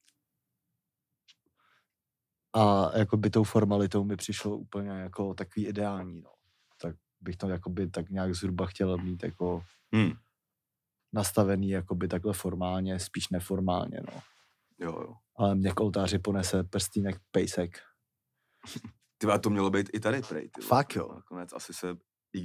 A 2.56 2.92
jako 2.98 3.18
by 3.18 3.30
tou 3.30 3.44
formalitou 3.44 4.04
mi 4.04 4.15
přišlo 4.15 4.57
úplně 4.57 4.89
jako 4.89 5.33
takový 5.33 5.68
ideální, 5.68 6.21
no. 6.21 6.33
Tak 6.81 6.95
bych 7.21 7.38
to 7.38 7.50
jakoby 7.50 7.89
tak 7.89 8.10
nějak 8.10 8.36
zhruba 8.36 8.65
chtěl 8.65 8.98
mít 8.98 9.24
jako 9.24 9.63
Hmm. 9.94 10.12
nastavený 11.13 11.69
jakoby 11.69 12.07
takhle 12.07 12.33
formálně, 12.33 13.00
spíš 13.00 13.30
neformálně, 13.30 14.00
no. 14.13 14.21
Jo, 14.80 15.01
jo. 15.01 15.15
Ale 15.36 15.56
mě 15.56 15.71
k 15.71 15.80
oltáři 15.80 16.19
ponese 16.19 16.63
prstínek 16.63 17.15
pejsek. 17.31 17.80
Ty 19.18 19.27
to 19.44 19.50
mělo 19.50 19.69
být 19.69 19.89
i 19.94 20.00
tady 20.00 20.21
prej, 20.21 20.50
ty. 20.50 20.62
Fakt 20.62 20.95
jo. 20.95 21.13
Nakonec 21.15 21.54
asi 21.54 21.74
se 21.74 21.88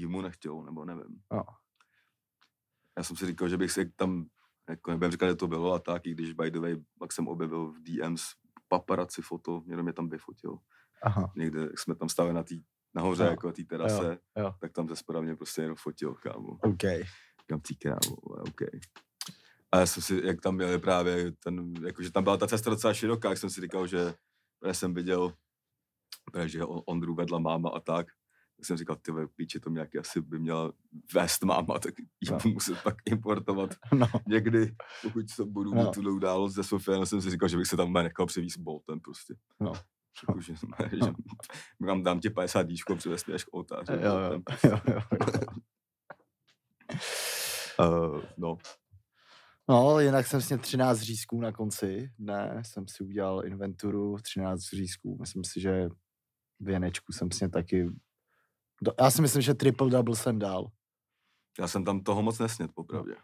mu 0.06 0.20
nechtělo, 0.23 0.64
nebo 0.64 0.85
nevím. 0.85 1.23
Jo. 1.32 1.43
Já 2.99 3.05
jsem 3.05 3.17
si 3.17 3.26
říkal, 3.26 3.49
že 3.49 3.56
bych 3.56 3.73
si 3.73 3.93
tam, 3.96 4.26
jako 4.69 4.90
nebudem 4.90 5.11
říkat, 5.11 5.29
že 5.29 5.35
to 5.35 5.49
bylo 5.49 5.72
a 5.74 5.79
tak, 5.79 6.06
i 6.06 6.10
když 6.12 6.32
by 6.32 6.51
the 6.51 6.60
way, 6.60 6.77
pak 6.98 7.12
jsem 7.12 7.29
objevil 7.29 7.72
v 7.72 7.79
DMs 7.82 8.22
paparazzi 8.69 9.22
foto, 9.22 9.62
někdo 9.67 9.82
mě 9.82 9.93
tam 9.93 10.08
vyfotil. 10.08 10.58
Aha. 11.03 11.32
Někde 11.36 11.60
jak 11.60 11.79
jsme 11.79 11.94
tam 11.94 12.08
stáli 12.08 12.32
na 12.32 12.43
té 12.43 12.55
nahoře, 12.94 13.22
Jo. 13.24 13.31
jako 13.31 13.46
na 13.46 13.53
té 13.53 13.65
terase, 13.65 14.19
jo. 14.39 14.55
tak 14.60 14.72
tam 14.72 14.89
ze 14.89 14.96
spoda 14.96 15.20
mě 15.20 15.36
prostě 15.36 15.62
jenom 15.62 15.77
fotil, 15.77 16.15
kámo. 16.15 16.48
OK. 16.62 16.82
Ty 17.62 17.74
krávo, 17.74 18.17
vole, 18.22 18.43
OK. 18.43 18.60
A 19.72 19.79
já 19.79 19.86
jsem 19.86 20.03
si, 20.03 20.20
jak 20.24 20.41
tam 20.41 20.55
měli 20.55 20.79
právě 20.79 21.32
ten, 21.32 21.74
jakože 21.86 22.12
tam 22.12 22.24
byla 22.24 22.36
ta 22.36 22.46
cesta 22.46 22.70
docela 22.70 22.94
široká, 22.94 23.29
jak 23.29 23.39
jsem 23.39 23.51
si 23.51 23.60
říkal, 23.60 23.86
že 23.86 24.15
já 24.65 24.74
jsem 24.74 24.94
viděl, 24.94 25.34
že 26.46 26.65
On- 26.65 26.82
Ondru 26.86 27.15
vedla 27.15 27.39
máma 27.39 27.69
a 27.70 27.81
tak, 27.81 28.06
tak 28.58 28.67
jsem 28.67 28.77
říkal, 28.77 28.96
ty 28.96 29.12
píče, 29.36 29.60
to 29.60 29.70
nějaký 29.70 29.98
asi 29.98 30.20
by 30.20 30.38
měla 30.38 30.72
vést 31.15 31.43
máma, 31.44 31.79
tak 31.79 31.94
ji 31.98 32.31
No. 32.31 32.38
muset 32.53 32.82
pak 32.82 32.94
importovat 33.05 33.74
No, 33.93 34.06
někdy, 34.29 34.74
pokud 35.03 35.31
se 35.31 35.44
budu 35.44 35.74
No. 35.74 35.82
mít 35.82 35.91
tu 35.94 36.15
událost 36.17 36.55
ze 36.55 36.65
Sofie, 36.65 37.06
jsem 37.06 37.22
si 37.22 37.31
říkal, 37.31 37.48
že 37.48 37.56
bych 37.56 37.67
se 37.67 37.77
tam 37.77 37.93
nechal 37.93 38.27
přivízt 38.27 38.58
boltem 38.58 39.00
prostě. 39.00 39.34
No. 39.60 39.72
Jako, 40.29 40.41
že, 40.41 40.55
že, 40.93 41.12
mám, 41.79 42.03
dám 42.03 42.20
ti 42.20 42.31
50 42.31 42.62
díčko, 42.62 42.96
přivez 42.96 43.27
mě 43.27 43.34
až 43.34 43.44
k 43.44 43.55
oltáři. 43.55 43.93
jo, 43.93 43.98
jo, 44.00 44.41
jo, 44.65 44.81
jo, 44.88 44.93
jo. 44.94 45.00
Uh, 47.81 48.22
no, 48.38 48.58
No, 49.70 50.00
jinak 50.00 50.27
jsem 50.27 50.41
sněl 50.43 50.58
13 50.58 50.98
řízků 51.00 51.41
na 51.41 51.53
konci 51.53 52.10
dne, 52.19 52.62
jsem 52.67 52.88
si 52.88 53.05
udělal 53.05 53.46
inventuru 53.46 54.17
13 54.22 54.60
řízků. 54.62 55.17
Myslím 55.20 55.44
si, 55.44 55.60
že 55.60 55.88
věnečku 56.60 57.12
jsem 57.12 57.31
sněl 57.32 57.50
taky. 57.50 57.88
Do, 58.82 58.93
já 59.01 59.11
si 59.11 59.23
myslím, 59.23 59.43
že 59.43 59.55
triple 59.55 59.91
double 59.91 60.17
jsem 60.17 60.39
dal. 60.39 60.70
Já 61.58 61.69
jsem 61.69 61.85
tam 61.85 62.01
toho 62.01 62.23
moc 62.23 62.39
nesnět, 62.39 62.70
popravdě. 62.75 63.17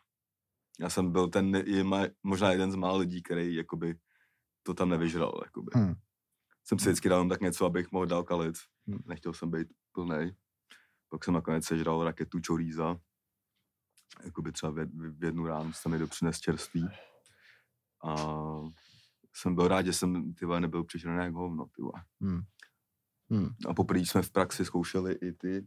Já 0.80 0.90
jsem 0.90 1.12
byl 1.12 1.28
ten, 1.28 1.64
možná 2.22 2.52
jeden 2.52 2.72
z 2.72 2.74
mála 2.74 2.96
lidí, 2.96 3.22
který 3.22 3.54
jakoby 3.54 3.98
to 4.62 4.74
tam 4.74 4.88
nevyžral, 4.88 5.40
jakoby. 5.44 5.70
Hmm. 5.74 5.94
Jsem 6.64 6.78
si 6.78 6.84
vždycky 6.84 7.08
dal 7.08 7.28
tak 7.28 7.40
něco, 7.40 7.66
abych 7.66 7.92
mohl 7.92 8.06
dál 8.06 8.22
kalit. 8.22 8.54
Hmm. 8.86 9.02
Nechtěl 9.06 9.32
jsem 9.32 9.50
být 9.50 9.68
plnej. 9.92 10.34
Pak 11.08 11.24
jsem 11.24 11.34
nakonec 11.34 11.64
sežral 11.64 12.04
raketu 12.04 12.40
čoríza. 12.40 12.96
Jakoby 14.24 14.52
třeba 14.52 14.72
v, 14.72 14.86
v 15.18 15.24
jednu 15.24 15.46
ránu 15.46 15.72
jsem 15.72 15.92
mi 15.92 15.98
dopřines 15.98 16.40
čerství. 16.40 16.88
A 18.04 18.14
jsem 19.34 19.54
byl 19.54 19.68
rád, 19.68 19.86
že 19.86 19.92
jsem 19.92 20.34
ty 20.34 20.46
nebyl 20.46 20.84
přišel 20.84 21.10
jak 21.10 21.34
hovno. 21.34 21.64
Ty. 21.64 21.82
Hmm. 22.20 22.40
Hmm. 23.30 23.48
A 23.68 23.74
poprvé 23.74 24.00
jsme 24.00 24.22
v 24.22 24.30
praxi 24.30 24.64
zkoušeli 24.64 25.12
i 25.12 25.32
ty 25.32 25.66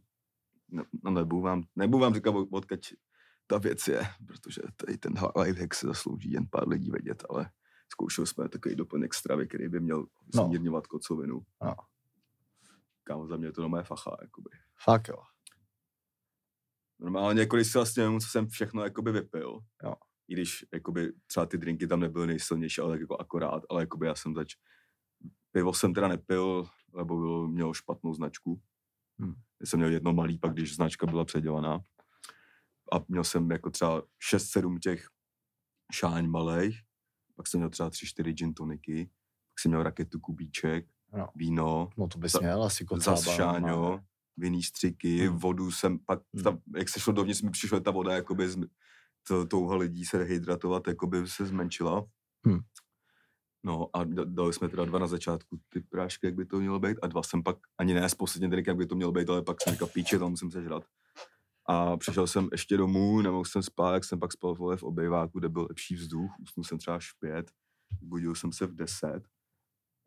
ne, 0.69 0.83
no 1.03 1.11
nebudu 1.11 1.41
vám, 1.41 1.63
nebudu 1.75 2.01
vám 2.01 2.13
říkat, 2.13 2.35
odkud 2.51 2.79
ta 3.47 3.57
věc 3.57 3.87
je, 3.87 4.01
protože 4.27 4.61
tady 4.75 4.97
ten 4.97 5.13
lifehack 5.41 5.73
se 5.73 5.87
zaslouží 5.87 6.31
jen 6.31 6.47
pár 6.51 6.67
lidí 6.69 6.91
vědět, 6.91 7.23
ale 7.29 7.51
zkoušeli 7.89 8.27
jsme 8.27 8.49
takový 8.49 8.75
doplněk 8.75 9.13
stravy, 9.13 9.47
který 9.47 9.69
by 9.69 9.79
měl 9.79 10.05
No. 10.35 10.45
zmírňovat 10.45 10.87
kocovinu. 10.87 11.41
No. 11.63 11.75
Kámo, 13.03 13.27
za 13.27 13.37
mě 13.37 13.47
je 13.47 13.51
to 13.51 13.69
moje 13.69 13.83
facha, 13.83 14.17
jakoby. 14.21 14.49
Fakt 14.83 15.07
jo. 15.07 15.17
Normálně, 16.99 17.41
jako 17.41 17.55
když 17.55 17.67
si 17.71 17.77
vlastně 17.77 18.03
co 18.19 18.27
jsem 18.27 18.47
všechno 18.47 18.83
jakoby 18.83 19.11
vypil, 19.11 19.59
Jo. 19.83 19.93
i 20.27 20.33
když 20.33 20.65
jakoby 20.73 21.13
třeba 21.27 21.45
ty 21.45 21.57
drinky 21.57 21.87
tam 21.87 21.99
nebyly 21.99 22.27
nejsilnější, 22.27 22.81
ale 22.81 22.91
tak 22.93 23.01
jako 23.01 23.17
akorát, 23.21 23.63
ale 23.69 23.81
jakoby 23.81 24.07
já 24.07 24.15
jsem 24.15 24.33
zač... 24.35 24.55
Pivo 25.51 25.73
jsem 25.73 25.93
teda 25.93 26.07
nepil, 26.07 26.69
lebo 26.93 27.15
bylo, 27.15 27.47
mělo 27.47 27.73
špatnou 27.73 28.13
značku. 28.13 28.61
Hmm. 29.19 29.33
Já 29.61 29.65
jsem 29.65 29.79
měl 29.79 29.91
jedno 29.91 30.13
malý, 30.13 30.37
pak 30.37 30.53
když 30.53 30.75
značka 30.75 31.05
byla 31.05 31.25
předělaná. 31.25 31.79
A 32.93 32.95
měl 33.07 33.23
jsem 33.23 33.51
jako 33.51 33.69
třeba 33.69 34.03
6-7 34.33 34.79
těch 34.79 35.07
šáň 35.93 36.27
malých, 36.27 36.81
pak 37.35 37.47
jsem 37.47 37.59
měl 37.59 37.69
třeba 37.69 37.89
3-4 37.89 38.33
gin 38.33 38.53
toniky, 38.53 39.05
pak 39.53 39.59
jsem 39.59 39.71
měl 39.71 39.83
raketu 39.83 40.19
kubíček, 40.19 40.85
Jo. 41.17 41.27
víno, 41.35 41.89
No 41.97 42.07
to 42.07 42.19
bys 42.19 42.39
měl 42.39 42.63
asi 42.63 42.85
zas 42.95 43.27
šáňo, 43.29 43.99
vinný 44.37 44.63
střiky, 44.63 45.27
Hmm. 45.27 45.37
vodu 45.37 45.71
jsem 45.71 45.99
pak, 45.99 46.19
Hmm. 46.33 46.43
ta, 46.43 46.57
jak 46.77 46.89
se 46.89 46.99
šlo 46.99 47.13
dovnitř, 47.13 47.41
mi 47.41 47.51
přišla 47.51 47.79
ta 47.79 47.91
voda, 47.91 48.13
jakoby 48.15 48.49
z, 48.49 48.57
to, 49.27 49.45
touha 49.45 49.75
lidí 49.75 50.05
se 50.05 50.23
hydratovat, 50.23 50.87
jakoby 50.87 51.27
se 51.27 51.45
zmenšila. 51.45 52.05
Hmm. 52.45 52.59
No 53.67 53.89
a 53.93 54.03
da- 54.05 54.25
dali 54.25 54.53
jsme 54.53 54.69
teda 54.69 54.85
dva 54.85 54.99
na 54.99 55.07
začátku 55.07 55.59
ty 55.69 55.81
prášky, 55.81 56.27
jak 56.27 56.35
by 56.35 56.45
to 56.45 56.59
mělo 56.59 56.79
být, 56.79 56.97
a 57.01 57.07
dva 57.07 57.23
jsem 57.23 57.43
pak, 57.43 57.57
ani 57.77 57.93
ne 57.93 58.09
s 58.09 58.15
posledním 58.15 58.49
drinkem, 58.49 58.71
jak 58.71 58.77
by 58.77 58.85
to 58.85 58.95
mělo 58.95 59.11
být, 59.11 59.29
ale 59.29 59.41
pak 59.41 59.57
jsem 59.61 59.73
říkal, 59.73 59.87
píče, 59.87 60.19
to 60.19 60.29
musím 60.29 60.51
sežrat. 60.51 60.83
A 61.69 61.97
přišel 61.97 62.27
jsem 62.27 62.49
ještě 62.51 62.77
domů, 62.77 63.21
nemohl 63.21 63.45
jsem 63.45 63.63
spát, 63.63 63.93
jak 63.93 64.03
jsem 64.03 64.19
pak 64.19 64.33
spal 64.33 64.55
vole 64.55 64.77
v 64.77 64.83
obejváku, 64.83 65.39
kde 65.39 65.49
byl 65.49 65.67
lepší 65.69 65.95
vzduch, 65.95 66.31
usnul 66.41 66.63
jsem 66.63 66.77
třeba 66.77 66.97
až 66.97 67.11
v 67.11 67.19
pět, 67.19 67.51
budil 68.01 68.35
jsem 68.35 68.51
se 68.51 68.67
v 68.67 68.75
deset, 68.75 69.23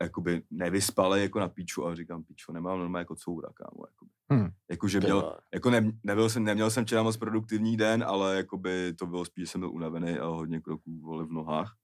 jakoby 0.03 0.43
nevyspalej 0.51 1.23
jako 1.23 1.41
na 1.41 1.49
píču 1.49 1.87
a 1.87 1.95
říkám, 1.95 2.25
píčo, 2.25 2.53
nemám 2.53 2.79
normálně 2.79 3.01
jako 3.01 3.17
coura, 3.17 3.49
kámo, 3.55 3.85
jakoby. 3.87 4.11
Hmm. 4.31 4.51
Jakože 4.71 5.01
Ty 5.01 5.07
měl, 5.07 5.37
jako 5.55 5.71
ne, 5.71 5.93
nebyl 6.03 6.29
jsem, 6.29 6.45
neměl 6.45 6.71
jsem 6.71 6.85
včera 6.85 7.03
moc 7.03 7.17
produktivní 7.17 7.77
den, 7.77 8.05
ale 8.07 8.37
jakoby 8.37 8.95
to 8.99 9.07
bylo 9.07 9.25
spíš, 9.25 9.43
že 9.43 9.51
jsem 9.51 9.61
byl 9.61 9.71
unavený 9.71 10.19
a 10.19 10.27
hodně 10.27 10.61
kroků 10.61 11.01
vole 11.01 11.25
v 11.25 11.33
nohách. 11.33 11.77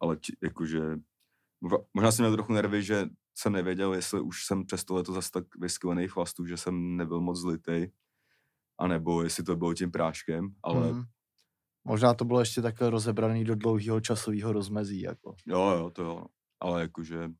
Ale 0.00 0.16
či, 0.16 0.36
jakože, 0.42 0.80
možná- 1.94 2.12
jsem 2.12 2.22
měl 2.24 2.32
trochu 2.32 2.52
nervy, 2.52 2.82
že 2.82 3.06
jsem 3.34 3.52
nevěděl, 3.52 3.94
jestli 3.94 4.20
už 4.20 4.44
jsem 4.44 4.66
přes 4.66 4.84
tohleto 4.84 5.12
zase 5.12 5.30
tak 5.30 5.44
vysklený 5.60 6.08
chlastu, 6.08 6.46
že 6.46 6.56
jsem 6.56 6.96
nebyl 6.96 7.20
moc 7.20 7.38
zlitej, 7.40 7.92
anebo 8.78 9.22
jestli 9.22 9.44
to 9.44 9.56
bylo 9.56 9.74
tím 9.74 9.90
práškem, 9.90 10.54
ale 10.62 10.92
Mhm. 10.92 11.02
Možná 11.84 12.14
to 12.14 12.24
bylo 12.24 12.40
ještě 12.40 12.62
takhle 12.62 12.90
rozebraný 12.90 13.44
do 13.44 13.54
dlouhého 13.54 14.00
časového 14.00 14.52
rozmezí. 14.52 15.00
Jako. 15.00 15.34
jo, 15.46 15.60
jo, 15.70 15.90
to 15.90 16.02
jo. 16.02 16.24
Ale 16.60 16.80
jakože 16.80 17.30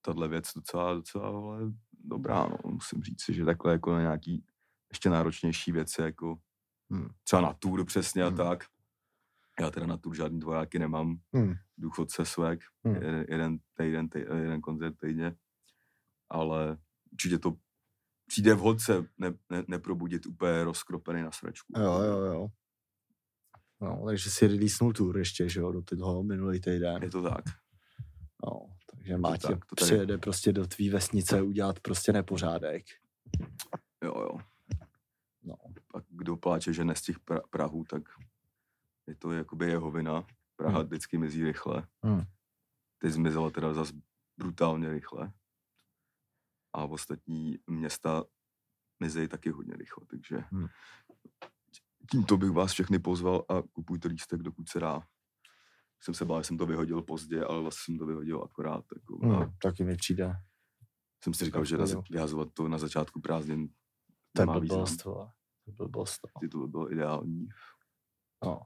tahle 0.00 0.28
věc 0.28 0.44
docela, 0.56 0.94
docela 0.94 1.30
vole, 1.30 1.60
dobrá, 2.04 2.46
no, 2.48 2.56
musím 2.70 3.02
říct 3.02 3.22
si, 3.22 3.34
že 3.34 3.44
takhle 3.44 3.72
jako 3.72 3.92
na 3.92 4.00
nějaký 4.00 4.44
ještě 4.92 5.10
náročnější 5.10 5.72
věci, 5.72 6.02
jako 6.02 6.36
Hmm. 6.90 7.08
třeba 7.24 7.42
na 7.42 7.52
tour 7.52 7.84
přesně 7.84 8.22
a 8.24 8.28
Hmm. 8.28 8.36
tak. 8.36 8.64
Já 9.60 9.70
teda 9.70 9.86
na 9.86 9.96
tour 9.96 10.14
žádný 10.16 10.40
dvojáky 10.40 10.78
nemám, 10.78 11.16
Hmm. 11.34 11.54
Důchodce 11.78 12.24
swag, 12.24 12.58
Hmm. 12.84 12.94
jeden, 12.94 13.24
jeden 13.28 13.58
týden, 13.74 14.08
tý, 14.08 14.18
jeden 14.18 14.60
koncert 14.60 14.94
týdně, 14.98 15.36
ale 16.30 16.78
určitě 17.12 17.38
to 17.38 17.54
přijde 18.26 18.54
vhod 18.54 18.80
se 18.80 19.04
ne, 19.18 19.32
ne, 19.50 19.64
neprobudit 19.68 20.26
úplně 20.26 20.64
rozkropený 20.64 21.22
na 21.22 21.30
sračku. 21.32 21.72
Jo, 21.80 22.00
jo, 22.02 22.18
jo. 22.18 22.48
No, 23.80 24.02
takže 24.06 24.30
si 24.30 24.46
releasenul 24.46 24.92
tour 24.92 25.18
ještě, 25.18 25.48
že 25.48 25.60
jo, 25.60 25.72
do 25.72 25.82
toho 25.82 26.22
minulý 26.22 26.60
týden. 26.60 27.02
Je 27.02 27.10
to 27.10 27.22
tak. 27.22 27.44
No, 28.46 28.60
takže 28.90 29.16
Mátěj 29.16 29.50
tak, 29.50 29.64
to 29.64 29.74
tady- 29.74 29.86
přijede 29.86 30.18
prostě 30.18 30.52
do 30.52 30.66
tvý 30.66 30.90
vesnice 30.90 31.42
udělat 31.42 31.80
prostě 31.80 32.12
nepořádek. 32.12 32.84
Jo, 34.04 34.14
jo. 34.20 34.38
No. 35.42 35.54
Pak 35.92 36.04
kdo 36.08 36.36
pláče, 36.36 36.72
že 36.72 36.84
nestih 36.84 37.18
pra, 37.20 37.40
Prahu, 37.50 37.84
tak 37.84 38.02
je 39.06 39.14
to 39.14 39.32
jakoby 39.32 39.66
jeho 39.66 39.90
vina. 39.90 40.26
Praha 40.68 40.78
Hmm. 40.80 40.86
vždycky 40.88 41.18
mizí 41.18 41.44
rychle. 41.44 41.86
Hmm. 42.02 42.22
Teď 42.98 43.12
zmizela 43.12 43.50
teda 43.50 43.74
zas 43.74 43.92
brutálně 44.36 44.92
rychle. 44.92 45.32
A 46.72 46.84
ostatní 46.84 47.58
města 47.66 48.24
mizejí 49.00 49.28
taky 49.28 49.50
hodně 49.50 49.74
rychle, 49.76 50.06
takže 50.06 50.36
Hmm. 50.50 50.66
tímto 52.10 52.36
bych 52.36 52.50
vás 52.50 52.72
všechny 52.72 52.98
pozval 52.98 53.44
a 53.48 53.62
kupujte 53.62 54.08
lístek, 54.08 54.42
dokud 54.42 54.68
se 54.68 54.80
dá. 54.80 55.00
Jsem 56.00 56.14
se 56.14 56.24
bál, 56.24 56.40
že 56.40 56.44
jsem 56.46 56.58
to 56.58 56.66
vyhodil 56.66 57.02
pozdě, 57.02 57.44
ale 57.44 57.62
vlastně 57.62 57.80
jsem 57.84 57.98
to 57.98 58.06
vyhodil 58.06 58.42
akorát. 58.44 58.84
Jako, 58.96 59.18
a 59.24 59.26
Hmm, 59.38 59.52
taky 59.62 59.84
mi 59.84 59.96
přijde. 59.96 60.32
jsem 61.24 61.34
si 61.34 61.44
říkal, 61.44 61.64
že 61.64 61.76
vyhazovat 62.10 62.48
to 62.54 62.68
na 62.68 62.78
začátku 62.78 63.20
prázdnin 63.20 63.68
To 64.32 64.42
je 64.42 64.46
blbost. 64.46 65.02
To 65.02 65.30
je 65.66 65.72
blbost, 65.74 66.20
no. 66.34 66.40
Ty 66.40 66.48
to 66.48 66.58
by 66.58 66.66
bylo 66.66 66.92
ideální. 66.92 67.48
no. 68.44 68.60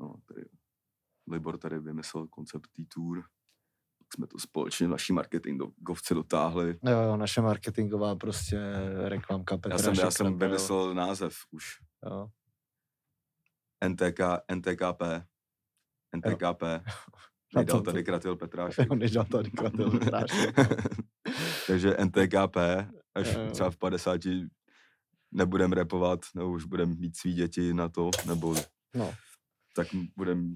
No, 0.00 0.14
tady 0.26 0.44
Libor 1.30 1.58
tady 1.58 1.78
vymyslel 1.78 2.26
koncept 2.28 2.66
té 2.76 2.82
tour. 2.94 3.22
Tak 3.98 4.14
jsme 4.14 4.26
to 4.26 4.38
společně 4.38 4.88
naší 4.88 5.12
marketingovce 5.12 6.14
dotáhli. 6.14 6.78
Jo, 6.84 7.00
jo, 7.00 7.16
naše 7.16 7.40
marketingová 7.40 8.16
prostě 8.16 8.58
reklamka 9.08 9.56
Petra 9.56 9.72
Já 9.72 9.78
jsem, 9.78 9.94
já 9.94 10.10
jsem 10.10 10.26
jo. 10.26 10.34
vymyslel 10.36 10.94
název 10.94 11.34
už. 11.50 11.64
Jo. 12.10 12.28
NTK, 13.88 14.20
NTKP. 14.54 15.02
NTKP. 16.16 16.62
Na 17.54 17.60
Nejdal 17.60 17.80
tady 17.80 18.04
kratil 18.04 18.36
Petrášek. 18.36 18.88
Jo, 18.90 18.94
než 18.94 19.10
dal 19.10 19.24
tady 19.24 19.50
kratil 19.50 19.90
Petrášek. 19.90 20.56
Takže 21.66 21.96
NTKP, 22.04 22.56
až 23.14 23.34
Jo, 23.34 23.40
jo. 23.40 23.50
třeba 23.50 23.70
v 23.70 23.76
50 23.76 24.20
nebudem 25.32 25.72
repovat, 25.72 26.20
nebo 26.34 26.50
už 26.50 26.64
budem 26.64 26.98
mít 26.98 27.16
svý 27.16 27.34
děti 27.34 27.74
na 27.74 27.88
to, 27.88 28.10
nebo 28.26 28.54
No, 28.94 29.14
tak 29.76 29.86
budem, 30.16 30.54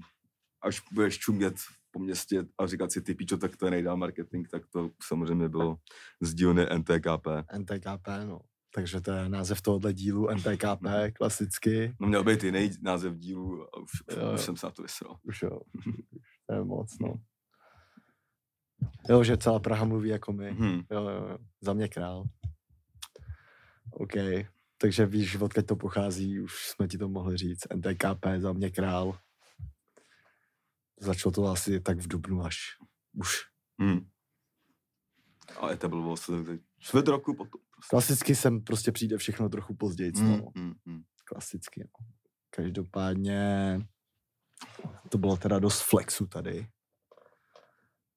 až 0.61 0.81
budeš 0.91 1.19
čumět 1.19 1.53
po 1.91 1.99
městě 1.99 2.45
a 2.59 2.67
říkat 2.67 2.91
si 2.91 3.01
ty 3.01 3.15
pičo, 3.15 3.37
tak 3.37 3.57
to 3.57 3.65
je 3.65 3.71
nejdál 3.71 3.97
marketing, 3.97 4.47
tak 4.51 4.63
to 4.67 4.89
samozřejmě 5.03 5.49
bylo 5.49 5.77
z 6.21 6.33
dílny 6.33 6.65
NTKP. 6.77 7.27
NTKP, 7.57 8.07
no. 8.25 8.39
Takže 8.75 9.01
to 9.01 9.11
je 9.11 9.29
název 9.29 9.61
tohohle 9.61 9.93
dílu 9.93 10.27
NTKP, 10.33 10.83
klasicky. 11.13 11.95
No 11.99 12.07
měl 12.07 12.23
být 12.23 12.43
jiný 12.43 12.69
název 12.81 13.15
dílu 13.17 13.63
a 13.63 13.77
už, 13.77 13.89
Jo, 14.17 14.27
jo. 14.27 14.33
už 14.33 14.41
jsem 14.41 14.57
se 14.57 14.65
na 14.67 14.71
to 14.71 14.81
vysral. 14.81 15.17
Už 15.23 15.41
jo, 15.41 15.59
už, 15.73 15.87
už 15.87 16.23
to 16.47 16.55
je 16.55 16.63
moc, 16.63 16.99
no. 16.99 17.13
Jo, 19.09 19.23
že 19.23 19.37
celá 19.37 19.59
Praha 19.59 19.85
mluví 19.85 20.09
jako 20.09 20.33
my. 20.33 20.51
Hmm. 20.51 20.81
Jo, 20.91 21.01
jo, 21.09 21.27
jo. 21.29 21.37
Za 21.61 21.73
mě 21.73 21.87
král. 21.87 22.23
OK. 23.91 24.13
Takže 24.77 25.05
víš, 25.05 25.35
odkud 25.35 25.65
to 25.65 25.75
pochází, 25.75 26.39
už 26.39 26.67
jsme 26.67 26.87
ti 26.87 26.97
to 26.97 27.09
mohli 27.09 27.37
říct. 27.37 27.67
NTKP, 27.75 28.25
za 28.37 28.53
mě 28.53 28.69
král. 28.69 29.17
Začalo 31.01 31.31
to 31.31 31.45
asi 31.47 31.79
tak 31.79 31.97
v 31.99 32.07
Dubnu 32.07 32.43
až. 32.43 32.57
Už. 33.13 33.35
Hmm. 33.79 33.99
Ale 35.57 35.77
to 35.77 35.89
bylo 35.89 36.01
vlastně 36.01 36.37
čtvrt 36.79 37.07
roku 37.07 37.33
potom. 37.33 37.61
Prostě. 37.71 37.89
Klasicky 37.89 38.35
sem 38.35 38.61
prostě 38.61 38.91
přijde 38.91 39.17
všechno 39.17 39.49
trochu 39.49 39.75
později. 39.75 40.11
Hmm, 40.15 40.29
No. 40.37 40.51
hmm, 40.55 40.73
hmm. 40.85 41.01
Klasicky, 41.25 41.81
no. 41.83 42.05
Každopádně 42.49 43.79
to 45.09 45.17
bylo 45.17 45.37
teda 45.37 45.59
dost 45.59 45.81
flexu 45.81 46.27
tady. 46.27 46.67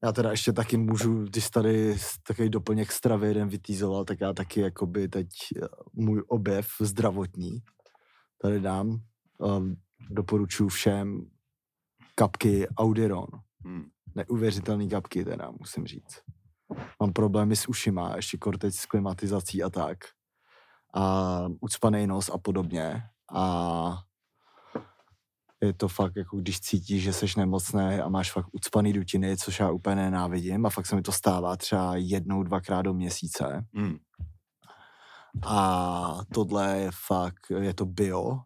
Já 0.05 0.13
teda 0.13 0.31
ještě 0.31 0.53
taky 0.53 0.77
můžu, 0.77 1.25
když 1.25 1.51
tady 1.51 1.97
takový 2.27 2.51
doplněk 2.51 2.93
stravy 2.93 3.29
jeden 3.29 3.49
vytýzoval, 3.49 4.05
tak 4.05 4.21
já 4.21 4.33
taky 4.33 4.61
jakoby 4.61 5.09
teď 5.09 5.29
eh, 5.63 5.67
můj 5.93 6.25
objev 6.29 6.69
zdravotní 6.81 7.63
tady 8.39 8.61
dám. 8.61 9.01
Um, 9.39 9.77
doporučuji 10.11 10.69
všem 10.69 11.27
kapky 12.15 12.69
Audiron. 12.69 13.27
Hmm. 13.65 13.85
Neuvěřitelný 14.15 14.89
kapky 14.89 15.25
teda, 15.25 15.51
musím 15.59 15.87
říct. 15.87 16.23
Mám 17.01 17.13
problémy 17.13 17.57
s 17.57 17.69
ušima, 17.69 18.17
ještě 18.17 18.39
kor 18.39 18.59
teď 18.59 18.75
s 18.75 18.87
klimatizací 18.87 19.63
a 19.63 19.71
tak. 19.71 19.99
A 20.95 21.47
ucpaný 21.61 22.07
nos 22.07 22.31
a 22.31 22.39
podobně. 22.39 23.03
A 23.35 23.99
je 25.63 25.73
to 25.73 25.89
fakt, 25.89 26.17
jako 26.17 26.37
když 26.37 26.61
cítíš, 26.61 27.03
že 27.03 27.13
seš 27.13 27.37
nemocný 27.37 27.99
a 28.05 28.09
máš 28.09 28.33
fakt 28.33 28.47
ucpaný 28.53 28.93
dutiny, 28.93 29.37
což 29.37 29.61
já 29.61 29.71
úplně 29.71 29.97
nenávidím 29.97 30.67
a 30.67 30.71
fakt 30.71 30.87
se 30.87 30.97
mi 30.97 31.03
to 31.03 31.13
stává 31.13 31.57
třeba 31.57 31.97
jednou, 31.97 32.43
dvakrát 32.43 32.83
do 32.83 32.95
měsíce. 32.95 33.67
Hmm. 33.75 33.97
A 35.47 36.21
tohle 36.35 36.79
je 36.79 36.91
fakt, 37.07 37.47
je 37.59 37.75
to 37.75 37.87
bio. 37.87 38.41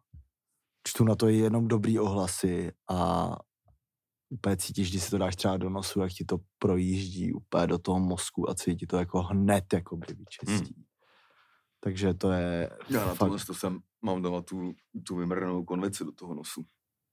Čtu 0.87 1.05
na 1.05 1.15
to 1.15 1.29
jenom 1.29 1.69
dobrý 1.69 1.99
ohlasy 1.99 2.73
a 2.91 3.31
úplně 4.29 4.57
cítíš, 4.57 4.91
když 4.91 5.03
si 5.03 5.11
to 5.11 5.19
dáš 5.19 5.37
třeba 5.37 5.57
do 5.57 5.71
nosu, 5.71 6.01
jak 6.01 6.13
ti 6.13 6.25
to 6.25 6.39
projíždí 6.59 7.33
úplně 7.33 7.67
do 7.67 7.79
toho 7.79 7.99
mozku 8.01 8.51
a 8.51 8.55
cítí 8.55 8.87
to 8.87 8.97
jako 8.97 9.23
hned 9.23 9.65
jakoby 9.73 10.07
vyčistí. 10.15 10.85
Takže 11.81 12.15
to 12.15 12.31
je 12.33 12.71
Já 12.89 13.01
na 13.01 13.07
fakt... 13.07 13.19
tohle 13.19 13.39
to 13.47 13.55
jsem, 13.55 13.79
mám 14.03 14.23
doma 14.23 14.43
tu, 14.43 14.73
tu 15.07 15.17
vymrdanou 15.17 15.65
konvici 15.65 16.05
do 16.05 16.13
toho 16.13 16.35
nosu. 16.35 16.65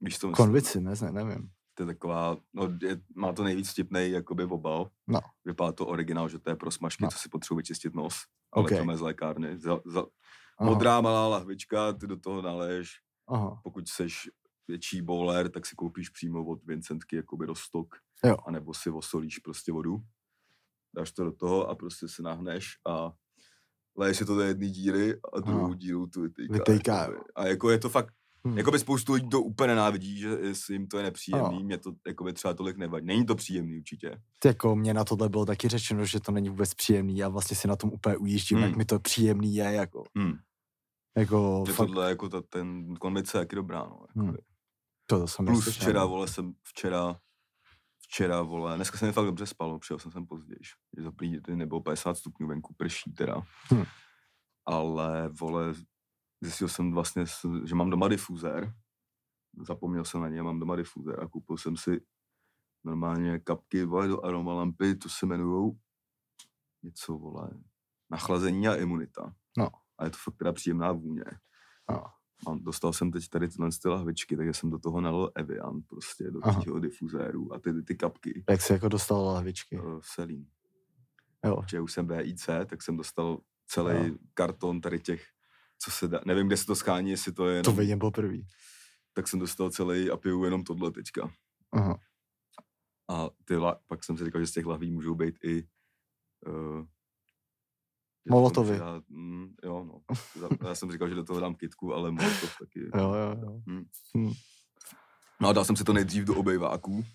Víš 0.02 0.18
to? 0.18 0.32
Konvici, 0.32 0.82
ne, 0.82 0.94
ne, 1.02 1.12
nevím. 1.12 1.50
To 1.74 1.84
je 1.84 1.88
taková, 1.88 2.38
no, 2.54 2.64
je, 2.82 3.02
má 3.16 3.34
to 3.34 3.44
nejvíc 3.44 3.70
vtipnej 3.72 4.12
jakoby 4.12 4.44
obal. 4.44 4.90
No. 5.08 5.20
Vypadá 5.46 5.72
to 5.72 5.88
originál, 5.88 6.30
že 6.30 6.40
to 6.40 6.50
je 6.50 6.56
pro 6.56 6.72
smažky, 6.72 7.04
No. 7.04 7.10
co 7.12 7.18
si 7.20 7.30
potřebují 7.30 7.64
čistit 7.64 7.96
nos. 7.96 8.16
Ale 8.52 8.64
Ok. 8.64 8.70
to 8.70 8.92
je 8.92 8.98
z 8.98 9.02
lékárny. 9.02 9.60
Za, 9.60 9.80
za, 9.86 10.06
Aha, 10.60 10.70
modrá 10.72 11.02
malá 11.02 11.28
lahvička, 11.28 11.94
ty 11.94 12.08
do 12.08 12.18
toho 12.18 12.42
naleješ. 12.42 12.90
Aha, 13.28 13.60
Pokud 13.64 13.88
seš 13.88 14.30
větší 14.68 15.02
bowler, 15.02 15.50
tak 15.50 15.66
si 15.66 15.76
koupíš 15.76 16.10
přímo 16.10 16.46
od 16.46 16.64
Vincentky 16.66 17.16
jakoby 17.16 17.48
do 17.48 17.56
stok. 17.56 17.96
Jo. 18.26 18.38
A 18.48 18.52
nebo 18.52 18.74
si 18.74 18.90
osolíš 18.90 19.40
prostě 19.40 19.72
vodu. 19.72 19.98
Dáš 20.96 21.12
to 21.12 21.24
do 21.24 21.32
toho 21.32 21.68
a 21.70 21.76
prostě 21.76 22.08
si 22.08 22.22
nahneš 22.22 22.68
a 22.88 23.12
leješ 23.98 24.18
si 24.18 24.26
to 24.26 24.36
do 24.36 24.42
jedné 24.42 24.68
díry 24.70 25.20
a 25.34 25.40
druhou 25.40 25.66
Aha. 25.66 25.76
díru 25.76 26.08
tu 26.08 26.22
vytejká. 26.50 27.10
A 27.36 27.48
jako 27.48 27.70
je 27.70 27.78
to 27.80 27.90
fakt 27.90 28.14
hm. 28.48 28.58
Jakoby 28.58 28.80
spoustu 28.80 29.14
lidí 29.14 29.30
to 29.30 29.42
úplně 29.42 29.68
nenávidí, 29.68 30.20
že 30.20 30.30
jim 30.70 30.88
to 30.88 30.98
je 30.98 31.04
nepříjemný, 31.04 31.48
Ano. 31.48 31.60
mě 31.60 31.78
to 31.78 31.94
jakoby 32.08 32.34
třeba 32.34 32.54
tolik 32.54 32.78
nevadí. 32.78 33.06
Není 33.06 33.26
to 33.26 33.36
příjemný 33.36 33.78
určitě. 33.78 34.22
Jako 34.46 34.76
mě 34.76 34.94
na 34.94 35.04
tohle 35.04 35.30
bylo 35.30 35.46
taky 35.46 35.68
řečeno, 35.68 36.06
že 36.06 36.20
to 36.20 36.32
není 36.32 36.50
vůbec 36.50 36.74
příjemný 36.74 37.24
a 37.24 37.30
vlastně 37.30 37.58
si 37.58 37.68
na 37.68 37.76
tom 37.76 37.90
úplně 37.94 38.18
ujíždím, 38.18 38.58
jak 38.58 38.70
Hmm. 38.70 38.78
mi 38.78 38.86
to 38.86 39.00
příjemný 39.00 39.56
je, 39.56 39.64
jako, 39.64 40.04
Hmm. 40.18 40.34
jako 41.18 41.64
Je 41.68 41.74
fakt, 41.74 41.88
tohle 41.88 42.10
jako 42.10 42.30
ta, 42.30 42.42
ten 42.50 42.96
konvice 42.96 43.38
je 43.38 43.42
taky 43.42 43.56
dobrá, 43.56 43.80
no. 43.80 44.06
Hmm. 44.16 44.36
To, 45.06 45.20
to 45.20 45.28
jsem 45.28 45.46
Plus 45.46 45.58
neslyšel, 45.58 45.82
včera, 45.82 46.02
no. 46.02 46.08
vole, 46.08 46.28
jsem 46.28 46.54
včera, 46.64 47.20
včera, 48.00 48.42
vole, 48.42 48.76
dneska 48.76 48.98
jsem 48.98 49.14
fakt 49.14 49.26
dobře 49.26 49.46
spal, 49.46 49.80
přijel 49.80 50.00
jsem 50.00 50.12
sem 50.12 50.28
později, 50.28 50.60
že 50.98 51.04
za 51.04 51.12
prý 51.12 51.42
ty 51.42 51.56
nebylo 51.56 51.82
50 51.82 52.18
stupňů 52.18 52.48
venku, 52.48 52.74
prší 52.78 53.14
teda. 53.14 53.42
Hmm. 53.70 53.84
Ale, 54.66 55.30
vole, 55.30 55.74
zjistil 56.42 56.68
jsem 56.68 56.92
vlastně, 56.92 57.26
že 57.66 57.76
mám 57.76 57.90
doma 57.90 58.08
difuzér, 58.08 58.74
zapomněl 59.68 60.06
jsem 60.06 60.22
na 60.22 60.30
něj, 60.30 60.42
mám 60.42 60.60
doma 60.60 60.76
difuzér 60.76 61.24
a 61.24 61.28
koupil 61.28 61.58
jsem 61.58 61.78
si 61.78 62.06
normálně 62.84 63.40
kapky, 63.40 63.86
vole, 63.86 64.08
do 64.08 64.26
aromalampy, 64.26 64.96
to 64.96 65.10
se 65.10 65.26
jmenujou 65.26 65.78
něco, 66.84 67.18
vole, 67.18 67.50
nachlazení 68.12 68.68
a 68.68 68.76
imunita. 68.76 69.36
No. 69.58 69.70
A 69.98 70.04
je 70.04 70.10
to 70.10 70.18
fakt 70.24 70.38
teda 70.38 70.54
příjemná 70.54 70.92
vůně. 70.92 71.24
No. 71.90 72.04
Mám, 72.48 72.64
dostal 72.64 72.94
jsem 72.94 73.12
teď 73.12 73.30
tady 73.30 73.48
tyhle 73.48 73.70
ty 73.82 73.88
lahvičky, 73.90 74.38
takže 74.38 74.54
jsem 74.54 74.70
do 74.70 74.80
toho 74.80 75.02
nalil 75.02 75.32
Evian 75.36 75.82
prostě, 75.82 76.32
do 76.32 76.40
Aha. 76.44 76.62
toho 76.64 76.80
difuzéru 76.80 77.54
a 77.54 77.60
ty, 77.60 77.84
ty, 77.84 77.96
kapky 77.96 78.44
Jak 78.50 78.62
jsi 78.62 78.74
jako 78.74 78.90
dostal 78.90 79.26
lahvičky. 79.26 79.80
uh, 79.80 80.00
Selín. 80.04 80.46
Jo. 81.46 81.58
Že 81.70 81.82
už 81.82 81.94
jsem 81.94 82.08
VIC, 82.08 82.46
tak 82.66 82.82
jsem 82.82 82.98
dostal 82.98 83.40
celý 83.68 84.08
Jo. 84.08 84.16
karton 84.34 84.82
tady 84.82 85.00
těch, 85.00 85.26
co 85.80 85.92
se 85.92 86.08
dá, 86.08 86.20
nevím, 86.26 86.48
kde 86.48 86.58
se 86.58 86.66
to 86.66 86.76
schání, 86.76 87.10
jestli 87.12 87.32
to 87.34 87.48
je 87.48 87.62
To 87.64 87.70
jenom, 87.70 87.80
vidím 87.80 88.00
poprvé. 88.00 88.38
tak 89.14 89.28
jsem 89.28 89.40
dostal 89.40 89.70
celý 89.70 90.10
a 90.12 90.18
piju 90.18 90.44
jenom 90.44 90.64
tohle 90.64 90.92
teďka. 90.92 91.32
Aha. 91.72 92.00
A 93.10 93.30
ty 93.46 93.56
la, 93.56 93.80
pak 93.88 94.04
jsem 94.04 94.18
si 94.18 94.26
říkal, 94.26 94.42
že 94.42 94.48
z 94.48 94.52
těch 94.52 94.66
lahví 94.66 94.92
můžou 94.92 95.16
být 95.16 95.36
i 95.44 95.68
uh, 96.48 96.86
Molotovy. 98.30 98.80
Mm, 99.10 99.54
jo, 99.64 99.84
no. 99.84 100.16
Já 100.68 100.76
jsem 100.76 100.92
říkal, 100.92 101.10
že 101.10 101.16
do 101.16 101.24
toho 101.24 101.40
dám 101.40 101.56
kitku, 101.56 101.94
ale 101.94 102.12
molotov 102.12 102.58
taky. 102.60 102.80
Jo, 102.80 103.14
jo, 103.14 103.38
jo. 103.42 103.62
Hm. 103.70 103.86
Hm. 104.18 104.34
No 105.42 105.50
a 105.50 105.54
dal 105.54 105.66
jsem 105.66 105.76
si 105.76 105.84
to 105.84 105.94
nejdřív 105.94 106.24
do 106.24 106.36
obejváků. 106.36 107.06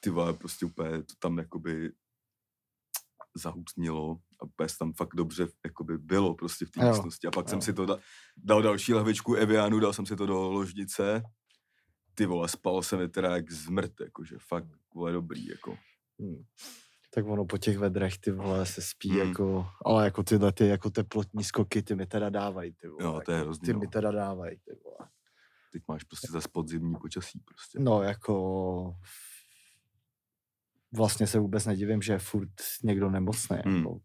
Ty 0.00 0.10
vole, 0.10 0.32
prostě 0.32 0.66
úplně 0.66 0.90
to 0.90 1.14
tam 1.18 1.38
jakoby 1.38 1.92
zahutnilo 3.36 4.18
a 4.60 4.68
se 4.68 4.78
tam 4.78 4.92
fakt 4.92 5.14
dobře 5.14 5.46
jakoby 5.64 5.98
bylo 5.98 6.34
prostě 6.34 6.66
v 6.66 6.70
té 6.70 6.88
místnosti. 6.88 7.26
A 7.26 7.30
pak 7.30 7.46
jo. 7.46 7.50
jsem 7.50 7.62
si 7.62 7.72
to 7.72 7.86
da, 7.86 7.96
dal 8.36 8.62
další 8.62 8.94
lahvičku 8.94 9.34
Evianu, 9.34 9.80
dal 9.80 9.92
jsem 9.92 10.06
si 10.06 10.16
to 10.16 10.26
do 10.26 10.50
ložnice. 10.50 11.22
Ty 12.14 12.26
vole, 12.26 12.48
spal 12.48 12.82
jsem 12.82 12.98
mi 12.98 13.08
teda 13.08 13.36
jak 13.36 13.52
zmrt, 13.52 14.00
jakože 14.00 14.36
fakt 14.48 14.68
vole 14.94 15.12
dobrý, 15.12 15.46
jako. 15.46 15.78
Hm. 16.22 16.44
Tak 17.10 17.26
ono 17.26 17.44
po 17.44 17.58
těch 17.58 17.78
vedrech, 17.78 18.18
ty 18.18 18.30
vole, 18.30 18.66
se 18.66 18.82
spí 18.82 19.10
Hmm. 19.10 19.28
jako, 19.28 19.66
ale 19.84 20.04
jako 20.04 20.22
tyhle 20.22 20.52
ty 20.52 20.66
jako 20.68 20.90
teplotní 20.90 21.44
skoky, 21.44 21.82
ty 21.82 21.94
mi 21.94 22.06
teda 22.06 22.30
dávají, 22.30 22.72
ty 22.72 22.88
vole. 22.88 23.04
Jo, 23.04 23.20
to 23.24 23.32
je 23.32 23.36
jako, 23.36 23.44
hrozný, 23.46 23.66
Ty 23.66 23.72
no. 23.72 23.78
mi 23.78 23.86
teda 23.86 24.10
dávají, 24.10 24.56
ty 24.58 24.70
vole. 24.84 25.08
Teď 25.72 25.82
máš 25.88 26.04
prostě 26.04 26.28
zase 26.30 26.48
podzimní 26.52 26.94
počasí 27.02 27.40
prostě. 27.44 27.78
No, 27.78 28.02
jako 28.02 28.94
vlastně 30.96 31.26
se 31.26 31.38
vůbec 31.38 31.66
nedivím, 31.66 32.02
že 32.02 32.12
je 32.12 32.18
furt 32.18 32.50
někdo 32.84 33.10
nemocný. 33.10 33.56
Hmm. 33.64 33.76
Jako, 33.76 33.98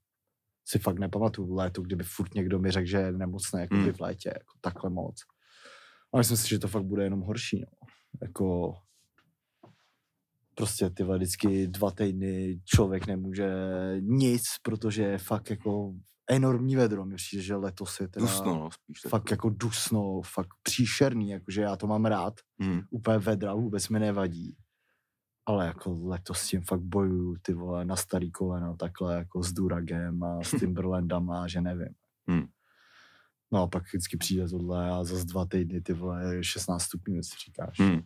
si 0.65 0.79
fakt 0.79 0.99
nepamatuju 0.99 1.47
v 1.47 1.57
létu, 1.57 1.81
kdyby 1.81 2.03
furt 2.03 2.33
někdo 2.33 2.59
mi 2.59 2.71
řekl, 2.71 2.87
že 2.87 2.97
je 2.97 3.11
nemocný 3.11 3.59
jako 3.61 3.75
Hmm. 3.75 3.93
v 3.93 3.99
létě, 4.01 4.29
jako 4.29 4.53
takhle 4.61 4.89
moc. 4.89 5.15
A 6.13 6.17
myslím 6.17 6.37
si, 6.37 6.49
že 6.49 6.59
to 6.59 6.67
fakt 6.67 6.83
bude 6.85 7.03
jenom 7.03 7.21
horší, 7.21 7.59
no. 7.61 7.87
Jako 8.21 8.75
prostě 10.55 10.89
ty 10.89 11.03
vždycky 11.03 11.67
dva 11.67 11.91
týdny 11.91 12.61
člověk 12.65 13.07
nemůže 13.07 13.53
nic, 13.99 14.43
protože 14.61 15.03
je 15.03 15.17
fakt 15.17 15.49
jako 15.49 15.93
enormní 16.29 16.75
vedro. 16.75 17.05
Mi 17.05 17.15
přijde, 17.15 17.43
že 17.43 17.55
letos 17.55 17.99
je 17.99 18.07
teda 18.07 18.25
Dusno, 18.25 18.53
no, 18.53 18.69
spíš 18.71 19.01
tak. 19.01 19.09
fakt 19.09 19.31
jako 19.31 19.49
dusno, 19.49 20.21
fakt 20.25 20.49
příšerný, 20.63 21.29
jakože 21.29 21.61
já 21.61 21.75
to 21.75 21.87
mám 21.87 22.05
rád 22.05 22.33
Hmm. 22.59 22.81
úplně 22.89 23.17
vedra, 23.17 23.53
vůbec 23.53 23.89
mi 23.89 23.99
nevadí. 23.99 24.57
Ale 25.45 25.65
jako 25.65 25.99
letos 26.03 26.39
s 26.39 26.47
tím 26.49 26.61
fakt 26.61 26.81
bojuju, 26.81 27.35
ty 27.41 27.53
vole, 27.53 27.85
na 27.85 27.95
starý 27.95 28.31
koleno, 28.31 28.75
takhle 28.75 29.15
jako 29.15 29.43
s 29.43 29.53
Duragem 29.53 30.23
a 30.23 30.43
s 30.43 30.51
Timberlandama, 30.59 31.47
že 31.47 31.61
nevím. 31.61 31.93
Hmm. 32.27 32.45
No 33.51 33.61
a 33.61 33.67
pak 33.67 33.83
vždycky 33.83 34.17
přijde 34.17 34.49
tohle 34.49 34.91
a 34.91 35.03
za 35.03 35.23
dva 35.23 35.45
týdny, 35.45 35.81
ty 35.81 35.93
vole, 35.93 36.35
je 36.35 36.43
16 36.43 36.83
stupňů, 36.83 37.23
si 37.23 37.35
říkáš. 37.45 37.79
Hmm. 37.79 38.01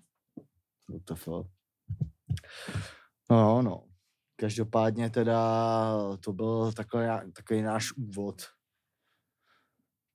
WTF. 0.89 1.27
No, 3.29 3.61
no. 3.61 3.83
Každopádně 4.35 5.09
teda 5.09 5.93
to 6.19 6.33
byl 6.33 6.71
takový, 6.73 7.05
takový 7.33 7.61
náš 7.61 7.91
úvod. 7.91 8.41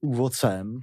Úvod 0.00 0.34
sem, 0.34 0.78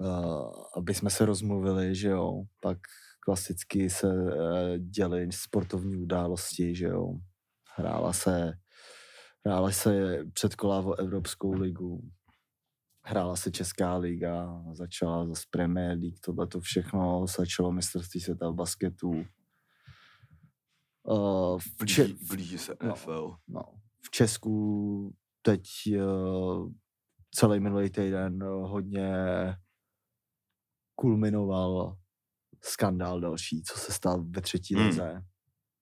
uh, 0.00 0.52
aby 0.76 0.94
jsme 0.94 1.10
se 1.10 1.26
rozmluvili, 1.26 1.94
že 1.94 2.08
jo. 2.08 2.42
Pak 2.60 2.78
klasicky 3.20 3.90
se 3.90 4.06
uh, 4.06 4.30
děly 4.78 5.32
sportovní 5.32 5.96
události, 5.96 6.74
že 6.74 6.86
jo. 6.86 7.12
Hrála 7.76 8.12
se, 8.12 8.52
hrála 9.46 9.70
se 9.70 10.18
předkola 10.32 10.80
o 10.80 10.94
Evropskou 10.94 11.52
ligu, 11.52 12.10
hrála 13.04 13.36
se 13.36 13.50
Česká 13.50 13.96
liga, 13.96 14.62
začala 14.72 15.26
zase 15.26 15.42
Premier 15.50 15.98
League, 15.98 16.20
tohle 16.20 16.46
to 16.46 16.60
všechno, 16.60 17.26
začalo 17.26 17.72
mistrovství 17.72 18.20
světa 18.20 18.50
v 18.50 18.54
basketu. 18.54 19.26
Uh, 21.08 21.58
v, 21.80 21.86
Če- 21.86 22.08
Blíží, 22.28 22.58
se 22.58 22.76
no. 22.82 22.88
NFL. 22.92 23.36
no, 23.48 23.60
v 24.06 24.10
Česku 24.10 25.14
teď 25.42 25.62
uh, 26.04 26.70
celý 27.34 27.60
minulý 27.60 27.90
týden 27.90 28.42
uh, 28.42 28.70
hodně 28.70 29.08
kulminoval 30.94 31.96
skandál 32.64 33.20
další, 33.20 33.62
co 33.62 33.78
se 33.78 33.92
stal 33.92 34.24
ve 34.30 34.40
třetí 34.40 34.74
Hmm. 34.74 34.86
lize. 34.86 35.22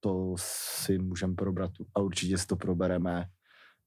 To 0.01 0.35
si 0.39 0.99
můžeme 0.99 1.35
probrat 1.35 1.71
a 1.95 2.01
určitě 2.01 2.39
si 2.39 2.47
to 2.47 2.57
probereme. 2.57 3.25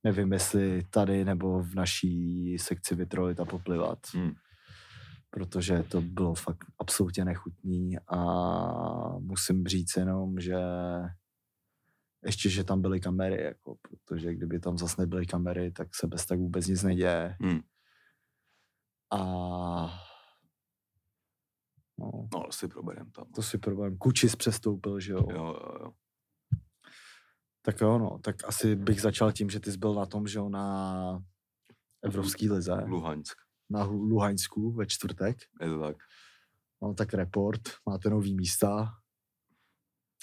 Nevím, 0.04 0.34
jestli 0.34 0.84
tady 0.89 1.26
nebo 1.26 1.63
v 1.63 1.76
naší 1.76 2.58
sekci 2.60 2.95
Vitrolit 2.95 3.39
a 3.39 3.45
poplivat. 3.45 4.00
Hmm. 4.13 4.32
Protože 5.30 5.84
to 5.84 6.02
bylo 6.02 6.34
fakt 6.36 6.65
absolutně 6.80 7.26
nechutný 7.26 7.97
a 8.08 8.23
musím 9.19 9.67
říct 9.67 9.97
jenom, 9.97 10.39
že 10.39 10.56
ještě, 12.27 12.49
že 12.49 12.63
tam 12.63 12.81
byly 12.81 12.99
kamery, 12.99 13.43
jako, 13.43 13.75
protože 13.81 14.33
kdyby 14.33 14.59
tam 14.59 14.77
zase 14.77 15.01
nebyly 15.01 15.25
kamery, 15.25 15.71
tak 15.71 15.95
se 15.95 16.07
bez 16.07 16.25
tak 16.25 16.39
vůbec 16.39 16.67
nic 16.67 16.83
neděje. 16.83 17.35
Hmm. 17.41 17.59
A 19.11 19.17
no, 21.99 22.29
No, 22.33 22.47
asi 22.47 22.67
proberem 22.67 23.11
tam. 23.11 23.25
to 23.35 23.43
si 23.43 23.57
problém. 23.57 23.97
Kučis 23.97 24.35
přestoupil, 24.35 24.99
že 24.99 25.11
jo? 25.13 25.27
Jo, 25.31 25.45
jo, 25.45 25.77
jo. 25.83 25.91
Tak 27.61 27.81
jo, 27.81 27.97
no, 27.97 28.19
tak 28.23 28.35
asi 28.45 28.75
bych 28.75 29.01
začal 29.01 29.31
tím, 29.31 29.49
že 29.49 29.59
ty 29.59 29.71
jsi 29.71 29.77
byl 29.77 29.93
na 29.93 30.05
tom, 30.05 30.27
že 30.27 30.37
jo, 30.39 30.49
na 30.49 31.23
Evropský 32.03 32.49
lize, 32.49 32.73
Luhansk. 32.87 33.37
na 33.69 33.83
Luhaňsku 33.83 34.71
ve 34.71 34.85
čtvrtek. 34.85 35.37
Je 35.61 35.67
to 35.67 35.79
tak. 35.81 35.97
No 36.81 36.93
tak 36.93 37.13
report, 37.13 37.61
máte 37.89 38.09
nový 38.09 38.35
místa. 38.35 38.93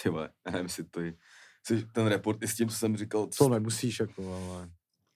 Ty 0.02 0.08
vole, 0.08 0.30
nevím, 0.50 0.62
jestli 0.64 0.84
to 0.84 1.00
je, 1.00 1.14
ten 1.92 2.06
report 2.06 2.42
i 2.42 2.48
s 2.48 2.54
tím, 2.54 2.68
co 2.68 2.76
jsem 2.76 2.96
říkal. 2.96 3.28
To 3.38 3.48
nemusíš, 3.48 4.00
jako, 4.00 4.34
ale... 4.34 4.70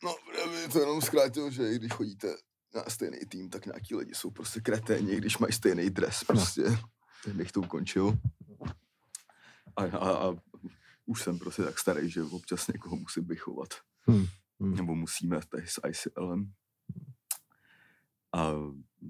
No, 0.05 0.17
já 0.39 0.47
bych 0.47 0.73
to 0.73 0.81
jenom 0.81 1.03
zkrátil, 1.03 1.51
že 1.51 1.73
i 1.73 1.77
když 1.77 1.93
chodíte 1.93 2.37
na 2.75 2.85
stejný 2.89 3.19
tým, 3.29 3.51
tak 3.51 3.67
nějaký 3.67 3.95
lidi 3.95 4.15
jsou 4.15 4.31
prostě 4.31 4.61
kreténi, 4.61 5.17
když 5.17 5.39
mají 5.39 5.53
stejný 5.53 5.91
dres, 5.91 6.25
prostě. 6.25 6.63
Tak 7.25 7.35
bych 7.35 7.53
to 7.53 7.61
ukončil. 7.61 8.19
A, 9.77 9.83
a, 9.83 10.29
a 10.29 10.35
už 11.07 11.23
jsem 11.23 11.39
prostě 11.39 11.63
tak 11.63 11.79
starý, 11.79 12.11
že 12.11 12.23
občas 12.23 12.69
někoho 12.69 12.97
musím 12.97 13.25
vychovat. 13.25 13.69
Hmm, 14.07 14.27
hmm. 14.61 14.77
Nebo 14.77 14.95
musíme 14.95 15.41
tady 15.49 15.67
s 15.67 15.81
ICLem. 15.89 16.53
a 18.33 18.53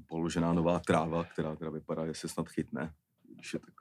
položená 0.06 0.52
nová 0.52 0.78
tráva, 0.78 1.24
která 1.24 1.56
teda 1.56 1.70
vypadá, 1.70 2.06
že 2.06 2.14
se 2.14 2.28
snad 2.28 2.48
chytne, 2.48 2.94
když 3.34 3.54
je 3.54 3.58
tak, 3.58 3.74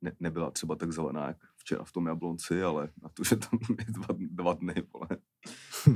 ne, 0.00 0.12
nebyla 0.20 0.50
třeba 0.50 0.76
tak 0.76 0.92
zelená, 0.92 1.26
jak 1.26 1.36
včera 1.60 1.84
v 1.84 1.92
tom 1.92 2.06
Jablonci, 2.06 2.62
ale 2.62 2.92
na 3.02 3.08
to, 3.08 3.24
že 3.24 3.36
tam 3.36 3.58
je 3.78 3.84
dva, 3.88 4.14
dva 4.18 4.52
dny, 4.54 4.74
vole, 4.92 5.08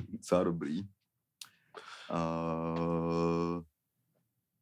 docela 0.08 0.44
dobrý. 0.44 0.88
A, 2.10 2.20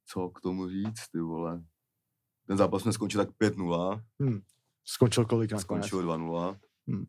co 0.06 0.28
k 0.30 0.40
tomu 0.40 0.68
říct, 0.68 1.08
ty 1.12 1.18
vole. 1.18 1.64
Ten 2.46 2.56
zápas 2.56 2.82
jsme 2.82 2.92
skončil 2.92 3.26
tak 3.26 3.36
5-0. 3.36 4.02
Hmm. 4.20 4.40
Skončil 4.84 5.24
kolik 5.24 5.52
nakonec? 5.52 5.86
Skončil 5.86 6.08
2-0. 6.08 6.58
Hmm. 6.88 7.06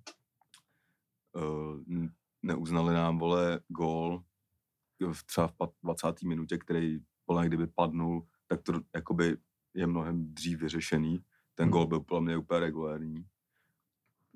Uh, 1.35 2.07
neuznali 2.43 2.93
nám, 2.93 3.17
vole, 3.17 3.59
gól 3.67 4.23
v 5.13 5.23
třeba 5.23 5.47
v 5.47 5.53
20. 5.83 6.21
minutě, 6.21 6.57
který, 6.57 6.99
vole, 7.27 7.47
kdyby 7.47 7.67
padnul, 7.67 8.27
tak 8.47 8.61
to 8.61 8.73
jakoby 8.95 9.37
je 9.73 9.87
mnohem 9.87 10.33
dřív 10.33 10.59
vyřešený. 10.59 11.19
Ten 11.55 11.63
Hmm. 11.63 11.71
gól 11.71 11.87
byl 11.87 11.99
podle 11.99 12.21
mě 12.21 12.37
úplně 12.37 12.59
regulární. 12.59 13.25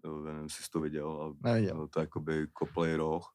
Uh, 0.04 0.24
nevím, 0.26 0.44
jestli 0.44 0.64
to 0.72 0.80
viděl. 0.80 1.22
A 1.22 1.48
Neviděl. 1.48 1.76
bylo 1.76 1.88
to 1.88 2.00
jakoby 2.00 2.48
koplej 2.54 2.96
roh, 2.96 3.34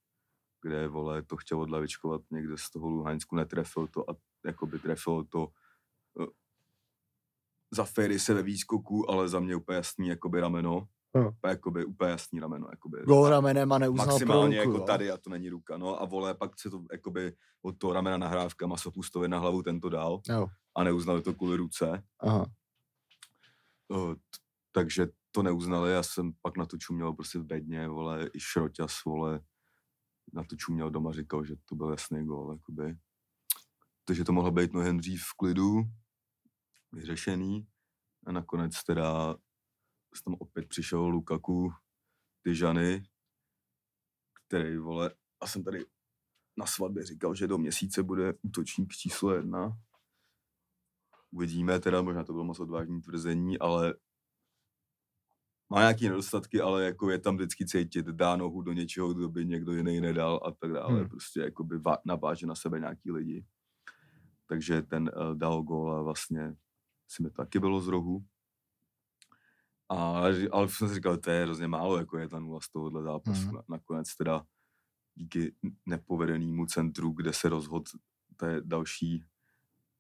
kde, 0.63 0.89
vole, 0.89 1.23
to 1.23 1.37
chtěl 1.37 1.61
odlavičkovat 1.61 2.21
někde 2.31 2.59
z 2.59 2.71
toho 2.71 2.89
Luhansku, 2.89 3.37
netrefil 3.37 3.87
to 3.87 4.11
a 4.11 4.15
jakoby 4.47 4.79
trefilo 4.79 5.25
to 5.25 5.49
uh, 6.15 6.27
za 7.71 7.85
Ferry 7.85 8.19
se 8.19 8.35
ve 8.35 8.43
výskoku, 8.43 9.11
ale 9.11 9.29
za 9.29 9.41
mě 9.41 9.57
úplně 9.57 9.77
jasný 9.77 10.09
jakoby 10.09 10.41
rameno. 10.41 10.89
Úplně, 11.29 11.51
jakoby, 11.51 11.85
úplně 11.85 12.11
jasný 12.11 12.41
rameno. 12.41 12.67
Jakoby. 12.71 13.03
Gól 13.07 13.29
ramenem 13.29 13.73
a 13.73 13.79
neuznal 13.79 14.07
Maximálně 14.07 14.57
ruku, 14.65 14.71
jako 14.71 14.83
jo. 14.83 14.87
tady 14.87 15.11
a 15.11 15.17
to 15.17 15.31
není 15.31 15.49
ruka. 15.49 15.77
No 15.77 16.03
a 16.03 16.05
vole, 16.05 16.35
pak 16.35 16.61
se 16.61 16.71
to 16.71 16.85
jakoby 16.93 17.37
od 17.63 17.79
toho 17.79 17.93
ramena 17.93 18.17
nahrávka 18.17 18.67
Masopustovi 18.67 19.29
na 19.29 19.39
hlavu 19.39 19.63
tento 19.63 19.89
dál 19.89 20.21
Jo. 20.29 20.47
a 20.77 20.85
neuznali 20.85 21.23
to 21.23 21.35
kvůli 21.35 21.57
ruce. 21.57 22.03
Aha. 22.21 22.47
Uh, 23.89 24.15
takže 24.73 25.07
to 25.33 25.43
neuznali, 25.43 25.93
já 25.93 26.03
jsem 26.03 26.33
pak 26.43 26.57
na 26.57 26.67
to 26.67 26.79
čuměl 26.79 27.13
prostě 27.13 27.39
v 27.39 27.45
bedně, 27.45 27.89
vole, 27.89 28.31
i 28.35 28.41
Šroťas, 28.41 29.05
vole, 29.05 29.41
na 30.33 30.45
to 30.45 30.57
čuměl 30.57 30.91
doma, 30.91 31.13
říkal, 31.13 31.45
že 31.45 31.55
to 31.65 31.75
byl 31.75 31.91
jasný 31.91 32.27
gól, 32.27 32.53
jakoby. 32.53 32.99
Takže 34.05 34.25
to 34.25 34.33
mohlo 34.33 34.51
být 34.51 34.73
mnohem 34.73 34.97
dřív 34.97 35.23
v 35.23 35.37
klidu, 35.37 35.83
vyřešený. 36.93 37.67
A 38.27 38.33
nakonec 38.33 38.85
teda 38.85 39.37
tam 40.25 40.35
opět 40.39 40.69
přišel 40.69 41.01
Lukaku, 41.01 41.73
Tyžany, 42.43 43.03
který, 44.47 44.77
vole, 44.77 45.15
a 45.41 45.47
jsem 45.47 45.65
tady 45.65 45.85
na 46.57 46.67
svatbě 46.67 47.05
říkal, 47.05 47.35
že 47.35 47.47
do 47.47 47.59
měsíce 47.59 48.03
bude 48.03 48.35
útočník 48.43 48.93
číslo 48.93 49.35
jedna. 49.35 49.79
Uvidíme 51.31 51.81
teda, 51.81 52.03
možná 52.03 52.25
to 52.25 52.33
bylo 52.33 52.45
moc 52.45 52.61
odvážné 52.61 53.01
tvrzení, 53.01 53.59
ale 53.59 53.95
má 55.73 55.81
nějaký 55.81 56.09
nedostatky, 56.09 56.61
ale 56.61 56.85
jako 56.85 57.11
je 57.11 57.19
tam 57.19 57.37
vždycky 57.37 57.67
cítit, 57.67 58.07
dá 58.07 58.37
nohu 58.37 58.63
do 58.63 58.73
něčeho, 58.73 59.15
kdo 59.15 59.29
by 59.29 59.47
někdo 59.47 59.73
jiný 59.73 60.01
nedal 60.01 60.41
a 60.45 60.51
tak 60.51 60.73
dále. 60.73 60.89
Hmm. 60.89 60.99
Hmm. 60.99 61.09
Prostě 61.09 61.41
jakoby 61.41 61.79
va- 61.79 61.99
naváže 62.05 62.47
na 62.47 62.55
sebe 62.55 62.81
nějaký 62.81 63.11
lidi. 63.11 63.45
Takže 64.47 64.83
ten 64.83 65.11
uh, 65.17 65.39
dal 65.39 65.63
gól 65.63 65.93
a 65.93 66.03
vlastně 66.03 66.57
si 67.09 67.23
mi 67.23 67.31
to 67.31 67.37
taky 67.37 67.59
bylo 67.59 67.81
z 67.81 67.89
rohu. 67.89 68.25
A, 69.89 70.23
ale 70.51 70.69
jsem 70.69 70.89
si 70.89 70.95
říkal, 70.95 71.17
to 71.17 71.31
je 71.31 71.43
hrozně 71.43 71.69
málo, 71.69 71.99
jako 71.99 72.19
je 72.19 72.29
ta 72.29 72.39
nula 72.39 72.61
z 72.61 72.69
tohohle 72.69 73.03
zápasu. 73.03 73.49
Hmm. 73.49 73.61
Nakonec 73.69 74.17
teda 74.17 74.45
díky 75.15 75.55
nepovedenému 75.87 76.67
centru, 76.67 77.11
kde 77.11 77.33
se 77.33 77.49
rozhod, 77.49 77.83
to 78.37 78.47
je 78.47 78.61
další 78.65 79.25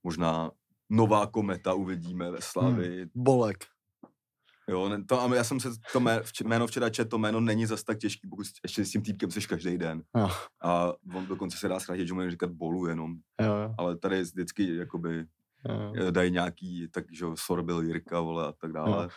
možná 0.02 0.50
nová 0.90 1.26
kometa 1.26 1.74
uvidíme 1.74 2.30
ve 2.30 2.40
Slavii. 2.40 3.10
Bolek. 3.14 3.71
Jo, 4.68 4.88
ne, 4.88 5.04
to, 5.04 5.20
ale 5.20 5.36
já 5.36 5.44
jsem 5.44 5.60
se 5.60 5.68
to 5.92 6.00
jméno 6.44 6.66
včera 6.66 6.90
četl, 6.90 7.08
to 7.10 7.18
jméno 7.18 7.40
není 7.40 7.66
zas 7.66 7.84
tak 7.84 7.98
těžký, 7.98 8.28
pokud 8.28 8.46
ještě 8.62 8.84
s 8.84 8.90
tím 8.90 9.02
týpkem 9.02 9.30
jsi 9.30 9.40
každý 9.40 9.78
den. 9.78 10.02
Jo. 10.16 10.30
A 10.62 10.92
on 11.14 11.26
dokonce 11.26 11.56
se 11.58 11.68
dá 11.68 11.80
zkrátit, 11.80 12.08
že 12.08 12.14
mu 12.14 12.30
říkat 12.30 12.50
bolu 12.50 12.86
jenom, 12.86 13.14
Jo, 13.40 13.46
jo. 13.56 13.74
ale 13.78 13.96
tady 13.98 14.22
vždycky 14.22 14.76
jakoby 14.76 15.24
jo. 15.68 15.92
eh, 16.08 16.12
dají 16.12 16.30
nějaký, 16.30 16.88
tak 16.90 17.04
že 17.12 17.24
jo, 17.24 17.34
Sorbil 17.38 17.80
Jirka, 17.82 18.20
vole, 18.20 18.46
a 18.46 18.52
tak 18.52 18.72
dále. 18.72 19.08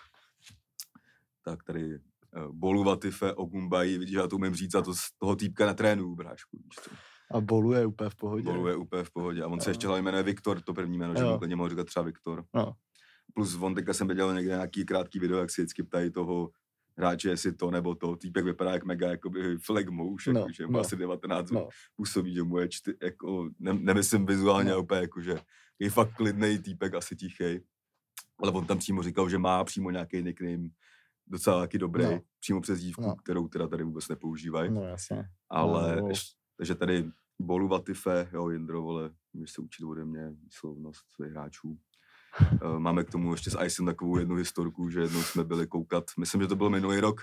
Tak 1.43 1.63
tady 1.63 1.95
uh, 1.95 2.51
Bolu 2.51 2.83
Vatife, 2.83 3.33
Ogumbaji, 3.33 3.97
vidíš, 3.97 4.15
já 4.15 4.27
to 4.27 4.35
umím 4.35 4.55
říct, 4.55 4.75
a 4.75 4.81
to 4.81 4.93
z 4.93 4.99
toho 5.19 5.35
týpka 5.35 5.65
netrénuju, 5.65 6.15
brášku, 6.15 6.57
víš 6.63 6.75
co. 6.83 6.91
A 7.31 7.41
Bolu 7.41 7.73
je 7.73 7.85
úplně 7.85 8.09
v 8.09 8.15
pohodě. 8.15 8.43
Bolu 8.43 8.67
je 8.67 8.75
úplně 8.75 9.03
v 9.03 9.11
pohodě. 9.11 9.43
A 9.43 9.47
on 9.47 9.59
se 9.61 9.69
Jo. 9.69 9.71
ještě 9.71 9.87
hlavně 9.87 10.01
jmenuje 10.03 10.23
Viktor, 10.23 10.61
to 10.61 10.73
první 10.73 10.97
jméno, 10.97 11.15
že 11.15 11.21
Jo. 11.23 11.31
mu 11.31 11.37
klidně 11.37 11.55
mohl 11.55 11.69
říkat 11.69 11.87
třeba 11.87 12.03
Viktor. 12.03 12.45
No. 12.53 12.73
Plus 13.35 13.55
on 13.61 13.75
teďka 13.75 13.93
jsem 13.93 14.07
viděl 14.07 14.33
někde 14.33 14.51
nějaký 14.51 14.85
krátký 14.85 15.19
video, 15.19 15.37
jak 15.39 15.51
si 15.51 15.61
vždycky 15.61 15.83
ptají 15.83 16.11
toho 16.11 16.51
hráče, 16.97 17.29
jestli 17.29 17.53
to 17.53 17.71
nebo 17.71 17.95
to. 17.95 18.15
Týpek 18.15 18.45
vypadá 18.45 18.71
jak 18.71 18.85
mega 18.85 19.09
jakoby 19.09 19.57
flag 19.57 19.89
muž, 19.89 20.27
No, 20.27 20.39
jako, 20.39 20.51
že 20.51 20.67
má 20.67 20.73
no. 20.73 20.79
asi 20.79 20.95
19, 20.95 21.51
No. 21.51 21.69
působí, 21.95 22.33
že 22.33 22.43
mu 22.43 22.57
je 22.57 22.69
čty, 22.69 22.97
jako, 23.03 23.49
ne, 23.59 23.73
nemyslím 23.73 24.25
vizuálně 24.25 24.69
No. 24.69 24.75
no. 24.75 24.81
úplně, 24.83 25.01
jako, 25.01 25.21
že 25.21 25.39
je 25.79 25.89
fakt 25.89 26.13
klidný 26.15 26.59
týpek, 26.59 26.93
asi 26.93 27.15
tichý. 27.15 27.59
Ale 28.39 28.51
on 28.51 28.65
tam 28.65 28.77
přímo 28.77 29.03
říkal, 29.03 29.29
že 29.29 29.37
má 29.37 29.63
přímo 29.63 29.91
nějaký 29.91 30.23
nickname 30.23 30.69
docela 31.27 31.59
taky 31.59 31.77
dobrý, 31.77 32.03
No. 32.03 32.11
no. 32.11 32.21
přímo 32.39 32.61
přes 32.61 32.79
dívku, 32.79 33.01
No. 33.01 33.07
no. 33.07 33.15
kterou 33.15 33.47
teda 33.47 33.67
tady 33.67 33.83
vůbec 33.83 34.07
nepoužívají. 34.07 34.71
No 34.71 34.83
jasně. 34.83 35.23
Ale, 35.49 35.95
no. 36.01 36.07
ještě, 36.07 36.35
takže 36.57 36.75
tady 36.75 37.11
Bolu 37.39 37.67
Vatife, 37.67 38.29
jo, 38.33 38.49
Jindro, 38.49 38.81
vole, 38.81 39.11
můžeš 39.33 39.51
se 39.51 39.61
učit 39.61 39.83
ode 39.83 40.05
mě 40.05 40.29
výslovnost 40.43 41.01
svých 41.15 41.31
hráčů. 41.31 41.77
Eh, 42.41 42.79
Máme 42.79 43.03
k 43.03 43.11
tomu 43.11 43.31
ještě 43.31 43.49
s 43.51 43.63
Icem 43.65 43.85
takovou 43.85 44.17
jednu 44.17 44.35
historku, 44.35 44.89
že 44.89 44.99
jednou 45.01 45.23
jsme 45.23 45.43
byli 45.43 45.67
koukat, 45.67 46.03
myslím, 46.19 46.41
že 46.41 46.47
to 46.47 46.55
byl 46.55 46.69
minulý 46.69 46.99
rok, 46.99 47.21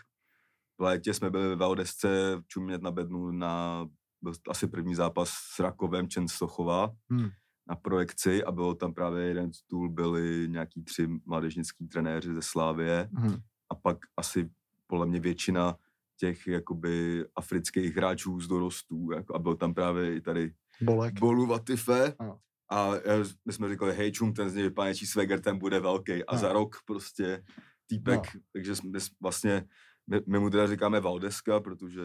v 0.78 0.82
létě 0.82 1.14
jsme 1.14 1.30
byli 1.30 1.48
ve 1.48 1.56
Valdesce 1.56 2.42
čumět 2.48 2.82
na 2.82 2.90
bednu 2.90 3.30
na 3.32 3.86
byl 4.22 4.32
asi 4.50 4.66
první 4.66 4.94
zápas 4.94 5.28
s 5.30 5.58
Rakovem 5.60 6.08
Čenstochova 6.08 6.90
Hmm. 7.10 7.28
na 7.68 7.76
projekci 7.76 8.44
a 8.44 8.52
bylo 8.52 8.74
tam 8.74 8.94
právě 8.94 9.22
jeden 9.24 9.52
stůl, 9.52 9.88
byli 9.90 10.46
nějaký 10.50 10.82
tři 10.84 11.08
mládežnický 11.26 11.88
trenéři 11.88 12.34
ze 12.34 12.42
Slávie 12.42 13.08
Hm. 13.18 13.36
a 13.70 13.74
pak 13.74 13.98
asi 14.16 14.50
podle 14.86 15.06
mě 15.06 15.20
většina 15.20 15.76
těch 16.16 16.46
jakoby 16.46 17.24
afrických 17.36 17.96
hráčů 17.96 18.40
z 18.40 18.48
dorostů 18.48 19.10
jako, 19.12 19.34
a 19.34 19.38
byl 19.38 19.56
tam 19.56 19.74
právě 19.74 20.16
i 20.16 20.20
tady 20.20 20.54
Bolek. 20.82 21.20
Bolu 21.20 21.46
Vatife 21.46 22.14
Ano. 22.18 22.38
A 22.72 22.94
já- 23.04 23.24
my 23.44 23.52
jsme 23.52 23.68
říkali, 23.68 23.94
hej 23.94 24.12
čum, 24.12 24.32
ten 24.34 24.50
z 24.50 24.54
něj 24.54 24.64
vypadá 24.64 24.88
něčí 24.88 25.06
swagger, 25.06 25.40
ten 25.40 25.58
bude 25.58 25.80
velký 25.80 26.24
a 26.24 26.34
No. 26.34 26.38
za 26.40 26.52
rok 26.52 26.76
prostě 26.86 27.44
týpek, 27.86 28.34
No. 28.34 28.40
takže 28.52 28.76
jsme 28.76 28.98
vlastně, 29.20 29.64
my, 30.10 30.20
my 30.28 30.38
mu 30.38 30.50
teda 30.50 30.66
říkáme 30.66 31.00
Valdeska, 31.00 31.60
protože 31.60 32.00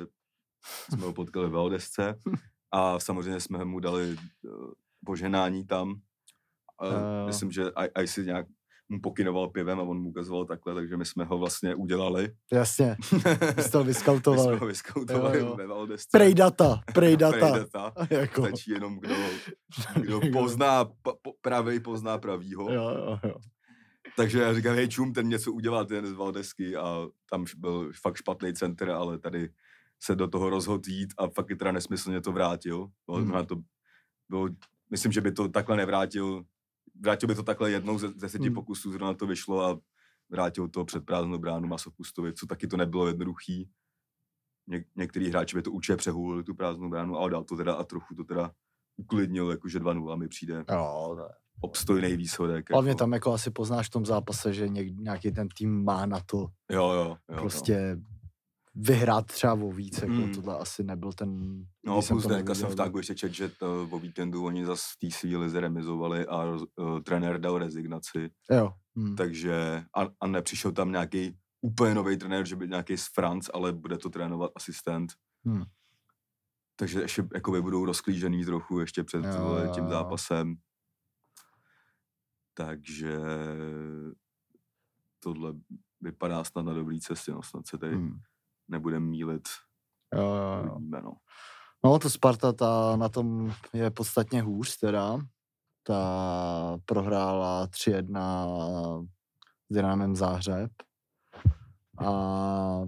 jsme 0.93 1.05
ho 1.05 1.13
potkali 1.13 1.47
v 1.47 1.51
Valdesce 1.51 2.19
a 2.71 2.99
samozřejmě 2.99 3.39
jsme 3.39 3.65
mu 3.65 3.79
dali 3.79 4.15
uh, 4.43 4.71
poženání 5.05 5.65
tam. 5.65 5.89
Uh, 6.83 7.25
myslím, 7.25 7.51
že 7.51 7.71
aj, 7.75 7.89
aj 7.95 8.07
si 8.07 8.25
nějak 8.25 8.45
mu 8.89 9.01
pokynoval 9.01 9.49
pivem 9.49 9.79
a 9.79 9.83
on 9.83 10.01
mu 10.01 10.09
ukazoval 10.09 10.45
takhle, 10.45 10.73
takže 10.73 10.97
my 10.97 11.05
jsme 11.05 11.25
ho 11.25 11.37
vlastně 11.37 11.75
udělali. 11.75 12.31
Jasně. 12.51 12.95
My 13.57 13.63
jsme 13.63 13.83
vyskautovali. 13.83 14.57
ho 14.59 14.65
vyskautovali 14.65 15.39
Jo, 15.39 15.45
jo. 15.45 15.55
ve 15.55 15.67
Valdesce. 15.67 16.07
Prej 16.11 16.33
data. 16.33 16.81
Prej 16.93 17.17
data. 17.17 17.37
Prejdata. 17.37 17.93
jako. 18.09 18.47
Stačí 18.47 18.71
jenom, 18.71 18.99
kdo, 18.99 19.15
kdo 20.01 20.21
pozná, 20.33 20.85
po, 20.85 21.13
pravej 21.41 21.79
pozná 21.79 22.17
pravýho. 22.17 22.73
Jo, 22.73 22.89
jo, 22.89 23.19
jo. 23.23 23.35
Takže 24.15 24.41
já 24.41 24.53
říkám, 24.53 24.75
hej 24.75 24.87
čum, 24.89 25.13
ten 25.13 25.27
něco 25.27 25.51
udělal, 25.51 25.85
ten 25.85 26.05
z 26.05 26.13
Valdesky 26.13 26.75
a 26.75 27.07
tam 27.29 27.45
byl 27.57 27.91
fakt 28.01 28.15
špatný 28.15 28.53
center, 28.53 28.89
ale 28.89 29.19
tady 29.19 29.49
se 29.99 30.15
do 30.15 30.27
toho 30.27 30.49
rozhodl 30.49 30.89
jít 30.89 31.13
a 31.17 31.29
fakt 31.29 31.51
i 31.51 31.55
teda 31.55 31.71
nesmyslně 31.71 32.21
to 32.21 32.31
vrátil. 32.31 32.87
Hmm. 33.15 33.45
to 33.45 33.55
bylo, 34.29 34.49
myslím, 34.91 35.11
že 35.11 35.21
by 35.21 35.31
to 35.31 35.49
takhle 35.49 35.77
nevrátil, 35.77 36.43
vrátil 37.01 37.27
by 37.27 37.35
to 37.35 37.43
takhle 37.43 37.71
jednou 37.71 37.97
ze, 37.99 38.07
deseti 38.13 38.45
Hmm. 38.45 38.53
pokusů, 38.55 38.91
zrovna 38.91 39.13
to 39.13 39.27
vyšlo 39.27 39.61
a 39.65 39.79
vrátil 40.29 40.67
to 40.67 40.85
před 40.85 41.05
prázdnou 41.05 41.37
bránu 41.37 41.67
Masopustovi, 41.67 42.33
co 42.33 42.45
taky 42.47 42.67
to 42.67 42.77
nebylo 42.77 43.07
jednoduchý. 43.07 43.69
Něk, 44.67 44.87
některý 44.95 45.29
hráči 45.29 45.55
by 45.55 45.61
to 45.61 45.71
určitě 45.71 45.95
přehulili 45.95 46.43
tu 46.43 46.55
prázdnou 46.55 46.89
bránu, 46.89 47.17
ale 47.17 47.31
dal 47.31 47.43
to 47.43 47.57
teda 47.57 47.73
a 47.73 47.83
trochu 47.83 48.15
to 48.15 48.23
teda 48.23 48.51
uklidnil, 48.97 49.51
jakože 49.51 49.79
2-0 49.79 50.17
mi 50.17 50.27
přijde 50.27 50.65
Jo, 50.71 51.13
to 51.15 51.21
je. 51.23 51.29
obstojný 51.61 52.17
výsledek. 52.17 52.69
Hlavně 52.71 52.89
jako. 52.89 52.97
tam 52.99 53.13
jako 53.13 53.33
asi 53.33 53.51
poznáš 53.51 53.87
v 53.87 53.91
tom 53.91 54.05
zápase, 54.05 54.53
že 54.53 54.67
něk, 54.69 54.87
nějaký 54.99 55.31
ten 55.31 55.47
tým 55.57 55.83
má 55.83 56.05
na 56.05 56.19
to 56.25 56.37
Jo, 56.71 56.91
jo, 56.91 57.17
jo. 57.31 57.37
prostě 57.39 57.97
vyhrát 58.79 59.25
třeba 59.25 59.53
o 59.53 59.71
víc, 59.71 60.01
jako 60.01 60.13
Mm. 60.13 60.33
tohle 60.35 60.57
asi 60.57 60.83
nebyl 60.83 61.13
ten... 61.13 61.61
No 61.85 62.01
jsem 62.01 62.15
plus 62.17 62.27
teďka 62.27 62.55
jsem 62.55 62.69
v 62.69 62.75
tágu 62.75 62.97
ještě 62.97 63.15
čet, 63.15 63.33
že 63.33 63.49
to, 63.49 63.87
o 63.91 63.99
víkendu 63.99 64.45
oni 64.45 64.65
zase 64.65 64.83
v 64.93 64.99
té 64.99 65.17
svý 65.17 65.37
lize 65.37 65.59
remizovali 65.59 66.25
a 66.27 66.45
uh, 66.45 66.99
trenér 67.03 67.39
dal 67.39 67.57
rezignaci, 67.57 68.29
Jo. 68.51 68.73
Hm. 68.99 69.15
takže 69.15 69.83
a, 69.97 70.07
a 70.21 70.27
nepřišel 70.27 70.71
tam 70.71 70.91
nějaký 70.91 71.37
úplně 71.61 71.95
nový 71.95 72.17
trenér, 72.17 72.47
že 72.47 72.55
by 72.55 72.67
nějaký 72.67 72.97
z 72.97 73.07
Franc, 73.13 73.49
ale 73.53 73.73
bude 73.73 73.97
to 73.97 74.09
trénovat 74.09 74.51
asistent. 74.55 75.13
Hmm. 75.45 75.63
Takže 76.75 77.01
ještě 77.01 77.27
jakoby 77.33 77.61
budou 77.61 77.85
rozklížený 77.85 78.45
trochu 78.45 78.79
ještě 78.79 79.03
před 79.03 79.25
Jo, 79.25 79.59
jo, 79.65 79.71
tím 79.73 79.89
zápasem. 79.89 80.55
Takže 82.53 83.17
tohle 85.19 85.53
vypadá 86.01 86.43
snad 86.43 86.61
na 86.65 86.73
dobrý 86.73 86.99
cestě, 86.99 87.31
no 87.31 87.43
snad 87.43 87.67
se 87.67 87.77
tady 87.77 87.95
Hmm. 87.95 88.19
Nebudeme 88.67 89.05
mílit. 89.05 89.43
Jo, 90.15 90.21
jo, 90.21 90.65
jo. 90.65 90.71
Uvidíme, 90.75 91.01
no. 91.01 91.11
No, 91.85 91.99
to 91.99 92.09
Sparta 92.09 92.53
ta 92.53 92.95
na 92.95 93.09
tom 93.09 93.53
je 93.73 93.91
podstatně 93.91 94.41
hůř 94.41 94.77
teda. 94.77 95.19
Ta 95.83 96.77
prohrála 96.85 97.67
3-1 97.67 99.07
s 99.69 99.75
Dynamem 99.75 100.15
Záhřeb. 100.15 100.71
A 102.05 102.81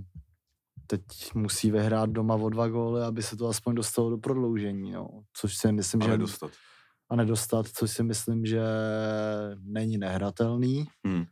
teď 0.88 1.02
musí 1.34 1.72
vyhrát 1.72 2.10
doma 2.10 2.36
o 2.36 2.50
dva 2.50 2.68
góly, 2.68 3.04
aby 3.04 3.24
se 3.24 3.38
to 3.38 3.48
aspoň 3.48 3.76
dostalo 3.76 4.10
do 4.10 4.18
prodloužení, 4.18 4.92
no. 4.92 5.10
Což 5.34 5.58
si 5.58 5.72
myslím, 5.72 6.02
Ale 6.02 6.12
že... 6.12 6.18
dostat. 6.18 6.52
A 7.10 7.16
nedostat, 7.16 7.68
což 7.68 7.92
si 7.92 8.04
myslím, 8.04 8.46
že 8.46 8.62
není 9.62 9.98
nehratelný. 9.98 10.88
Hmm. 11.06 11.26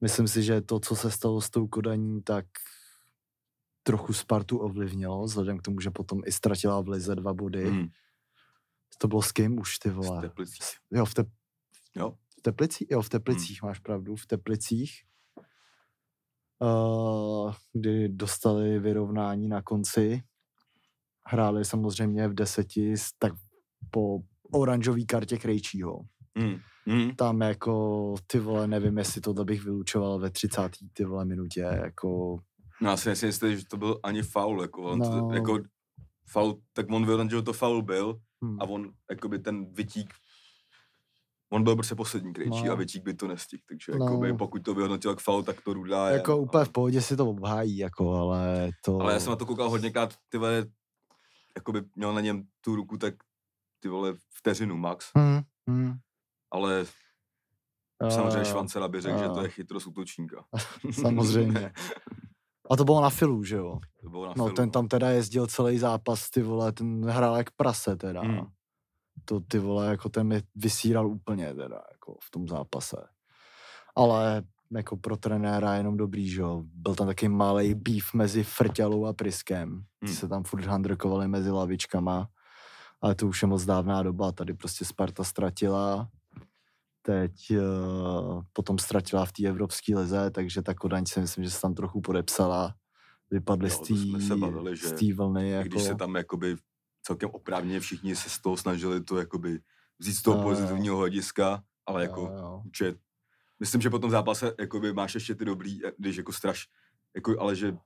Myslím 0.00 0.28
si, 0.28 0.42
že 0.42 0.60
to, 0.60 0.80
co 0.80 0.96
se 0.96 1.10
stalo 1.10 1.40
s 1.40 1.50
tou 1.50 1.66
Kodaní, 1.66 2.22
tak 2.22 2.44
trochu 3.88 4.12
Spartu 4.12 4.58
ovlivnilo, 4.58 5.24
vzhledem 5.24 5.58
k 5.58 5.62
tomu, 5.62 5.80
že 5.80 5.90
potom 5.90 6.20
i 6.26 6.32
ztratila 6.32 6.80
v 6.80 6.88
lize 6.88 7.14
dva 7.16 7.32
body. 7.32 7.64
Hmm. 7.64 7.88
To 8.98 9.08
bylo 9.08 9.22
s 9.22 9.32
kým 9.32 9.58
už, 9.58 9.78
ty 9.78 9.90
V 9.90 9.94
vole? 9.94 10.20
Teplicích. 10.20 10.76
Jo, 10.92 11.04
v, 11.04 11.14
te, 11.14 11.24
Jo. 11.96 12.12
v 12.38 12.42
Teplicích? 12.42 12.90
Jo, 12.90 13.02
v 13.02 13.08
Teplicích, 13.08 13.62
máš 13.62 13.78
pravdu, 13.78 14.16
v 14.16 14.26
Teplicích. 14.26 14.92
Uh, 16.60 17.54
kdy 17.72 18.08
dostali 18.08 18.78
vyrovnání 18.78 19.48
na 19.48 19.62
konci. 19.62 20.22
Hráli 21.26 21.64
samozřejmě 21.64 22.28
v 22.28 22.34
deseti, 22.34 22.94
tak 23.18 23.32
po 23.90 24.18
oranžový 24.52 25.06
kartě 25.06 25.38
Krejčího. 25.38 26.00
Hmm. 26.36 26.58
Hmm. 26.86 27.16
Tam 27.16 27.40
jako, 27.40 28.14
ty 28.26 28.38
vole, 28.38 28.66
nevím, 28.66 28.98
jestli 28.98 29.20
tohle 29.20 29.44
bych 29.44 29.64
vylučoval 29.64 30.18
ve 30.18 30.30
30. 30.30 30.70
ty 30.92 31.04
vole 31.04 31.24
minutě, 31.24 31.60
jako, 31.60 32.38
No, 32.80 32.90
já 32.90 32.96
si 32.96 33.08
nejsem 33.08 33.26
jistý, 33.26 33.56
že 33.56 33.66
to 33.70 33.76
byl 33.76 34.00
ani 34.02 34.22
faul, 34.22 34.62
jako, 34.62 34.82
on 34.82 34.98
No. 34.98 35.28
to, 35.28 35.34
jako 35.34 35.58
faul, 36.30 36.60
tak 36.72 36.86
on 36.90 37.04
vyhodnotil, 37.06 37.38
že 37.38 37.42
to 37.42 37.52
faul 37.52 37.82
byl 37.82 38.20
hm. 38.44 38.56
a 38.60 38.64
on, 38.64 38.92
jakoby 39.10 39.38
ten 39.38 39.72
vytík, 39.74 40.14
on 41.52 41.64
byl 41.64 41.74
prostě 41.74 41.94
poslední 41.94 42.32
krejčí 42.32 42.64
No. 42.64 42.72
a 42.72 42.74
vytík 42.74 43.02
by 43.04 43.14
to 43.14 43.28
nestihl, 43.28 43.62
takže 43.68 43.92
No. 43.98 44.04
jakoby, 44.04 44.32
pokud 44.32 44.62
to 44.62 44.74
vyhodnotil 44.74 45.10
jak 45.10 45.20
faul, 45.20 45.42
tak 45.42 45.60
to 45.60 45.72
rudá 45.74 46.08
je. 46.08 46.14
jako 46.16 46.30
no. 46.30 46.38
úplně 46.38 46.64
v 46.64 46.68
pohodě 46.72 47.02
si 47.02 47.16
to 47.16 47.30
obhájí, 47.30 47.76
jako, 47.78 48.14
ale 48.14 48.70
to... 48.84 49.00
Ale 49.00 49.12
já 49.12 49.20
jsem 49.20 49.30
na 49.30 49.36
to 49.36 49.46
koukal 49.46 49.70
hodněkrát, 49.70 50.14
ty 50.28 50.38
vole, 50.38 50.66
jakoby 51.56 51.82
měl 51.96 52.12
na 52.14 52.20
něm 52.20 52.42
tu 52.60 52.76
ruku, 52.76 52.96
tak 52.98 53.14
ty 53.80 53.88
vole 53.88 54.14
vteřinu 54.34 54.76
max, 54.76 55.06
Hm, 55.18 55.40
hm. 55.70 55.92
ale 56.50 56.86
samozřejmě 58.10 58.44
Švancera 58.44 58.88
by 58.88 59.00
řekl, 59.00 59.18
že 59.18 59.28
to 59.28 59.42
je 59.42 59.48
chytrost 59.48 59.86
útočníka. 59.86 60.44
Samozřejmě. 60.90 61.72
A 62.70 62.76
to 62.76 62.84
bylo 62.84 63.00
na 63.00 63.10
filu, 63.10 63.44
že 63.44 63.56
jo? 63.56 63.78
To 64.02 64.10
bylo 64.10 64.26
na 64.26 64.34
No 64.36 64.44
filu, 64.44 64.56
ten 64.56 64.70
tam 64.70 64.88
teda 64.88 65.10
jezdil 65.10 65.46
celý 65.46 65.78
zápas, 65.78 66.30
ty 66.30 66.42
vole, 66.42 66.72
ten 66.72 67.10
hrál 67.10 67.36
jak 67.36 67.50
prase 67.50 67.96
teda. 67.96 68.20
Hmm. 68.20 68.46
To 69.24 69.40
ty 69.40 69.58
vole, 69.58 69.86
jako 69.86 70.08
ten 70.08 70.26
mi 70.26 70.42
vysíral 70.54 71.06
úplně 71.06 71.54
teda, 71.54 71.80
jako 71.92 72.16
v 72.22 72.30
tom 72.30 72.48
zápase. 72.48 72.96
Ale 73.96 74.42
jako 74.76 74.96
pro 74.96 75.16
trenéra 75.16 75.74
jenom 75.74 75.96
dobrý, 75.96 76.28
že 76.30 76.40
jo. 76.40 76.62
Byl 76.64 76.94
tam 76.94 77.06
taky 77.06 77.28
malý 77.28 77.74
beef 77.74 78.14
mezi 78.14 78.44
Frťalou 78.44 79.06
a 79.06 79.12
Priskem. 79.12 79.82
Ty 80.00 80.06
Hmm. 80.06 80.14
se 80.16 80.28
tam 80.28 80.44
furt 80.44 80.64
handrkovali 80.64 81.28
mezi 81.28 81.50
lavičkama. 81.50 82.28
Ale 83.00 83.14
to 83.14 83.26
už 83.26 83.42
je 83.42 83.48
moc 83.48 83.64
dávná 83.64 84.02
doba. 84.02 84.32
Tady 84.32 84.54
prostě 84.54 84.84
Sparta 84.84 85.24
ztratila. 85.24 86.08
Teď 87.08 87.50
uh, 87.50 88.42
potom 88.52 88.78
ztratila 88.78 89.24
v 89.24 89.32
té 89.32 89.48
evropské 89.48 89.96
lize, 89.98 90.30
takže 90.30 90.62
ta 90.62 90.74
Kodaň 90.74 91.06
si 91.06 91.20
myslím, 91.20 91.44
že 91.44 91.50
se 91.50 91.60
tam 91.60 91.74
trochu 91.74 92.00
podepsala. 92.00 92.74
Vypadli 93.30 93.68
Jo, 93.68 93.74
z 93.74 94.92
té 94.92 95.04
že 95.06 95.14
vlny. 95.14 95.50
Jako, 95.50 95.68
když 95.68 95.82
se 95.82 95.94
tam 95.94 96.14
jakoby 96.14 96.56
celkem 97.02 97.30
oprávněně 97.32 97.80
všichni 97.80 98.16
se 98.16 98.30
z 98.30 98.40
toho 98.40 98.56
snažili 98.56 99.04
to 99.04 99.18
jakoby 99.18 99.60
vzít 99.98 100.14
z 100.14 100.22
toho 100.22 100.36
jo. 100.36 100.42
pozitivního 100.42 100.96
hlediska, 100.96 101.62
ale 101.86 102.02
jako 102.02 102.20
jo, 102.20 102.38
jo. 102.38 102.62
že 102.78 102.94
myslím, 103.60 103.80
že 103.80 103.90
po 103.90 103.98
tom 103.98 104.10
zápase 104.10 104.54
jakoby 104.58 104.92
máš 104.92 105.14
ještě 105.14 105.34
ty 105.34 105.44
dobrý, 105.44 105.86
eh, 105.86 105.92
když 105.98 106.16
jako 106.16 106.32
straš, 106.32 106.66
jako, 107.16 107.40
ale 107.40 107.56
že 107.56 107.76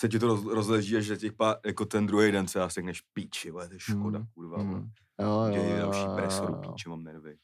se 0.00 0.08
ti 0.08 0.18
to 0.18 0.26
roz, 0.26 0.44
rozleží 0.44 0.96
až 0.96 1.06
za 1.06 1.16
těch 1.16 1.32
pár, 1.32 1.56
jako 1.66 1.84
ten 1.84 2.06
druhý 2.06 2.32
den 2.32 2.48
se 2.48 2.62
asi 2.62 2.74
řekneš 2.74 3.00
píči, 3.00 3.50
vole, 3.50 3.68
to 3.68 3.74
je 3.74 3.80
škoda, 3.80 4.18
Mm, 4.18 4.26
kurva, 4.34 4.62
mm. 4.62 4.90
Jo, 5.20 5.44
jo, 5.54 5.62
jo, 5.62 5.76
další 5.76 6.00
jo, 6.00 6.14
presoru, 6.16 6.54
píči, 6.54 6.88
mám 6.88 7.04
nervy. 7.04 7.36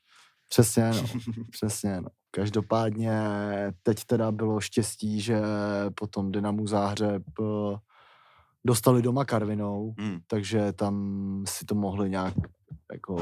Přesně, 0.50 0.90
no. 0.90 1.02
Přesně, 1.50 2.00
no. 2.00 2.08
Každopádně 2.30 3.20
teď 3.82 4.04
teda 4.04 4.32
bylo 4.32 4.60
štěstí, 4.60 5.20
že 5.20 5.40
potom 5.94 6.32
Dynamu 6.32 6.66
Záhřeb 6.66 7.22
eh, 7.40 7.76
dostali 8.66 9.02
doma 9.02 9.24
Karvinou, 9.24 9.94
Mm. 9.98 10.18
takže 10.26 10.72
tam 10.72 11.44
si 11.48 11.64
to 11.64 11.74
mohli 11.74 12.10
nějak 12.10 12.34
jako... 12.92 13.16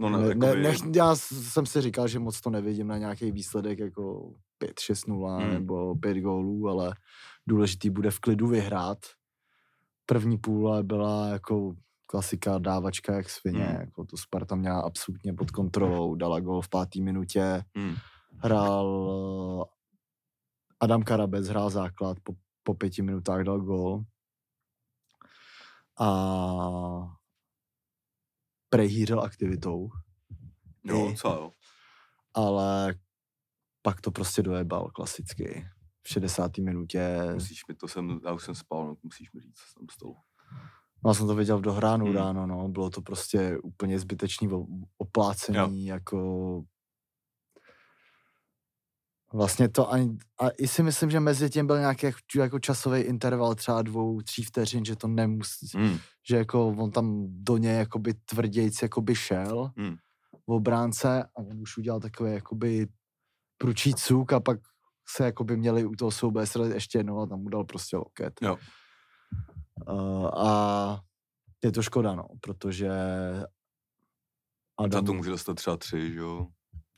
No, 0.00 0.08
Ne, 0.10 0.18
ne, 0.18 0.28
jakoby, 0.28 0.62
ne, 0.62 0.74
já 0.96 1.16
jsem 1.16 1.66
si 1.66 1.80
říkal, 1.80 2.08
že 2.08 2.18
moc 2.18 2.40
to 2.40 2.50
nevidím 2.50 2.86
na 2.88 2.98
nějaký 2.98 3.30
výsledek 3.32 3.78
jako 3.78 4.32
5-6-0 4.64 5.38
Hmm. 5.40 5.52
nebo 5.52 5.94
5 5.96 6.20
gólů, 6.20 6.68
ale 6.68 6.94
důležitý 7.48 7.90
bude 7.90 8.10
v 8.10 8.20
klidu 8.20 8.46
vyhrát. 8.46 8.98
První 10.06 10.38
půle 10.38 10.82
byla 10.82 11.28
jako 11.28 11.74
klasika 12.10 12.58
dávačka 12.58 13.14
jak 13.16 13.30
svině, 13.30 13.64
Hmm. 13.64 13.80
jako 13.80 14.04
to 14.04 14.16
Sparta 14.16 14.54
měla 14.56 14.80
absolutně 14.80 15.34
pod 15.34 15.50
kontrolou, 15.50 16.14
dala 16.14 16.40
gól 16.40 16.62
v 16.62 16.68
páté 16.68 17.00
minutě, 17.00 17.64
mm. 17.74 17.94
hrál 18.38 19.66
eh, 19.70 19.74
Adam 20.80 21.02
Karabec, 21.02 21.48
hrál 21.48 21.70
základ, 21.70 22.16
po, 22.22 22.32
po 22.62 22.74
pěti 22.74 23.02
minutách 23.02 23.42
dal 23.44 23.60
gól. 23.60 24.04
A 26.00 26.08
prej 28.70 28.88
hýřel 28.88 29.20
aktivitou, 29.20 29.88
Jo, 30.84 31.10
I- 31.10 31.16
co 31.16 31.28
jo. 31.28 31.52
ale 32.34 32.94
pak 33.82 34.00
to 34.00 34.10
prostě 34.10 34.42
dojebal 34.42 34.90
klasicky. 34.90 35.66
V 36.02 36.08
60. 36.08 36.58
minutě, 36.58 37.18
Musíš 37.34 37.66
mi, 37.68 37.74
to 37.74 37.88
jsem, 37.88 38.20
já 38.24 38.32
už 38.32 38.44
jsem 38.44 38.54
spal, 38.54 38.86
no, 38.86 38.96
musíš 39.02 39.32
mi 39.32 39.40
říct, 39.40 39.56
co 39.56 39.66
jsem 39.78 39.86
stolu. 39.90 40.16
No, 41.04 41.10
já 41.10 41.14
jsem 41.14 41.26
to 41.26 41.34
viděl 41.34 41.58
v 41.58 41.62
dohránu 41.62 42.06
Hmm. 42.06 42.14
ráno, 42.14 42.46
no, 42.46 42.68
bylo 42.68 42.90
to 42.90 43.02
prostě 43.02 43.58
úplně 43.62 43.98
zbytečný 43.98 44.48
oplácení, 44.98 45.86
jako 45.86 46.62
Vlastně 49.32 49.68
to 49.68 49.92
ani, 49.92 50.16
a 50.40 50.48
i 50.50 50.68
si 50.68 50.82
myslím, 50.82 51.10
že 51.10 51.20
mezi 51.20 51.50
tím 51.50 51.66
byl 51.66 51.78
nějaký 51.78 52.06
jako- 52.36 52.58
časový 52.58 53.00
interval 53.00 53.54
třeba 53.54 53.82
dvou, 53.82 54.20
tří 54.22 54.42
vteřin, 54.42 54.84
že 54.84 54.96
to 54.96 55.08
nemusí, 55.08 55.66
Mm. 55.78 55.98
že 56.28 56.36
jako 56.36 56.68
on 56.68 56.90
tam 56.90 57.26
do 57.28 57.56
něj 57.56 57.76
jakoby 57.78 58.14
tvrdějc 58.14 58.82
jakoby 58.82 59.14
šel 59.14 59.70
Mm. 59.76 59.96
v 60.46 60.52
obránce 60.52 61.22
a 61.24 61.28
on 61.36 61.60
už 61.60 61.76
udělal 61.78 62.00
takový 62.00 62.32
jakoby 62.32 62.86
pručí 63.58 63.94
cuk 63.94 64.32
a 64.32 64.40
pak 64.40 64.58
se 65.08 65.24
jakoby 65.24 65.56
měli 65.56 65.84
u 65.84 65.94
toho 65.94 66.10
souboje 66.10 66.46
ještě 66.74 66.98
jednou 66.98 67.20
a 67.20 67.26
tam 67.26 67.40
mu 67.42 67.48
dal 67.48 67.64
prostě 67.64 67.96
loket. 67.96 68.32
Jo. 68.42 68.56
Uh, 69.88 70.26
a 70.26 71.00
je 71.64 71.72
to 71.72 71.82
škoda, 71.82 72.14
no, 72.14 72.24
protože 72.40 72.88
Za 74.80 74.84
Adam, 74.84 75.04
to 75.04 75.12
může 75.12 75.30
dostat 75.30 75.54
třeba 75.54 75.76
tři, 75.76 76.12
že 76.12 76.18
jo, 76.18 76.46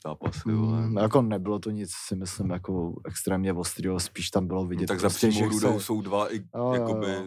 zápasy, 0.07 0.49
mm, 0.49 0.97
jako 0.97 1.21
nebylo 1.21 1.59
to 1.59 1.69
nic, 1.69 1.91
si 2.07 2.15
myslím, 2.15 2.49
jako 2.49 3.01
extrémně 3.05 3.53
ostrýho, 3.53 3.99
spíš 3.99 4.29
tam 4.29 4.47
bylo 4.47 4.65
vidět 4.65 4.81
No, 4.83 4.87
tak 4.87 4.99
za 4.99 5.09
prostě, 5.09 5.27
přímou 5.29 5.49
že 5.49 5.53
rudou 5.53 5.75
chce, 5.77 5.85
jsou 5.85 6.01
dva 6.01 6.33
i 6.33 6.37
Jo, 6.37 6.43
jo, 6.55 6.73
jakoby, 6.73 7.11
jo. 7.11 7.25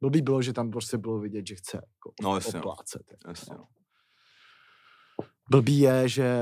blbý 0.00 0.22
bylo, 0.22 0.42
že 0.42 0.52
tam 0.52 0.70
prostě 0.70 0.98
bylo 0.98 1.18
vidět, 1.18 1.46
že 1.46 1.54
chce 1.54 1.76
jako 1.76 2.12
No, 2.22 2.34
jasně, 2.34 2.52
no. 2.54 2.60
oplácet. 2.60 3.02
jako, 3.10 3.28
jasně, 3.28 3.54
no. 3.54 3.58
no. 3.60 3.66
Blbý 5.50 5.78
je, 5.78 6.08
že 6.08 6.38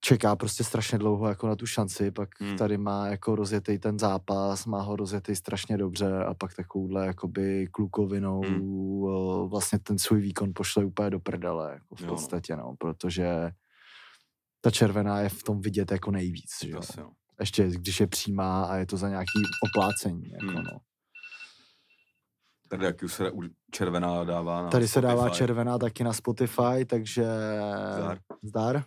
čeká 0.00 0.36
prostě 0.36 0.64
strašně 0.64 0.98
dlouho 0.98 1.28
jako 1.28 1.46
na 1.48 1.56
tu 1.56 1.66
šanci, 1.66 2.10
pak 2.10 2.28
Hmm. 2.40 2.56
tady 2.56 2.78
má 2.78 3.06
jako 3.06 3.34
rozjetý 3.36 3.78
ten 3.78 3.98
zápas, 3.98 4.66
má 4.66 4.82
ho 4.82 4.96
rozjetý 4.96 5.36
strašně 5.36 5.76
dobře 5.76 6.24
a 6.24 6.34
pak 6.34 6.54
takovouhle 6.54 7.06
jakoby 7.06 7.66
klukovinou 7.70 8.40
Hmm. 8.40 8.54
hmm. 8.54 9.48
vlastně 9.48 9.78
ten 9.78 9.98
svůj 9.98 10.20
výkon 10.20 10.52
pošle 10.54 10.84
úplně 10.84 11.10
do 11.10 11.20
prdele, 11.20 11.70
jako 11.72 11.94
v 11.94 12.00
Jo, 12.00 12.06
no. 12.06 12.12
podstatě, 12.12 12.56
no, 12.56 12.74
protože 12.78 13.50
ta 14.60 14.70
červená 14.70 15.20
je 15.20 15.28
v 15.28 15.42
tom 15.42 15.60
vidět 15.60 15.90
jako 15.92 16.10
nejvíc, 16.10 16.50
že 16.64 16.70
jo. 16.70 16.80
No. 16.98 17.12
Ještě 17.40 17.68
když 17.68 18.00
je 18.00 18.06
přímá 18.06 18.64
a 18.64 18.76
je 18.76 18.86
to 18.86 18.96
za 18.96 19.08
nějaký 19.08 19.42
oplácení, 19.70 20.30
jako 20.30 20.46
Hmm. 20.46 20.54
no. 20.64 20.78
Tady 22.68 22.84
jak 22.84 23.02
už 23.02 23.12
se 23.12 23.30
červená 23.70 24.24
dává 24.24 24.62
na 24.62 24.68
Tady 24.68 24.88
se 24.88 25.00
dává 25.00 25.22
Spotify. 25.22 25.38
červená 25.38 25.78
taky 25.78 26.04
na 26.04 26.12
Spotify, 26.12 26.84
takže 26.86 27.24
Zdar. 27.96 28.18
zdar. 28.42 28.84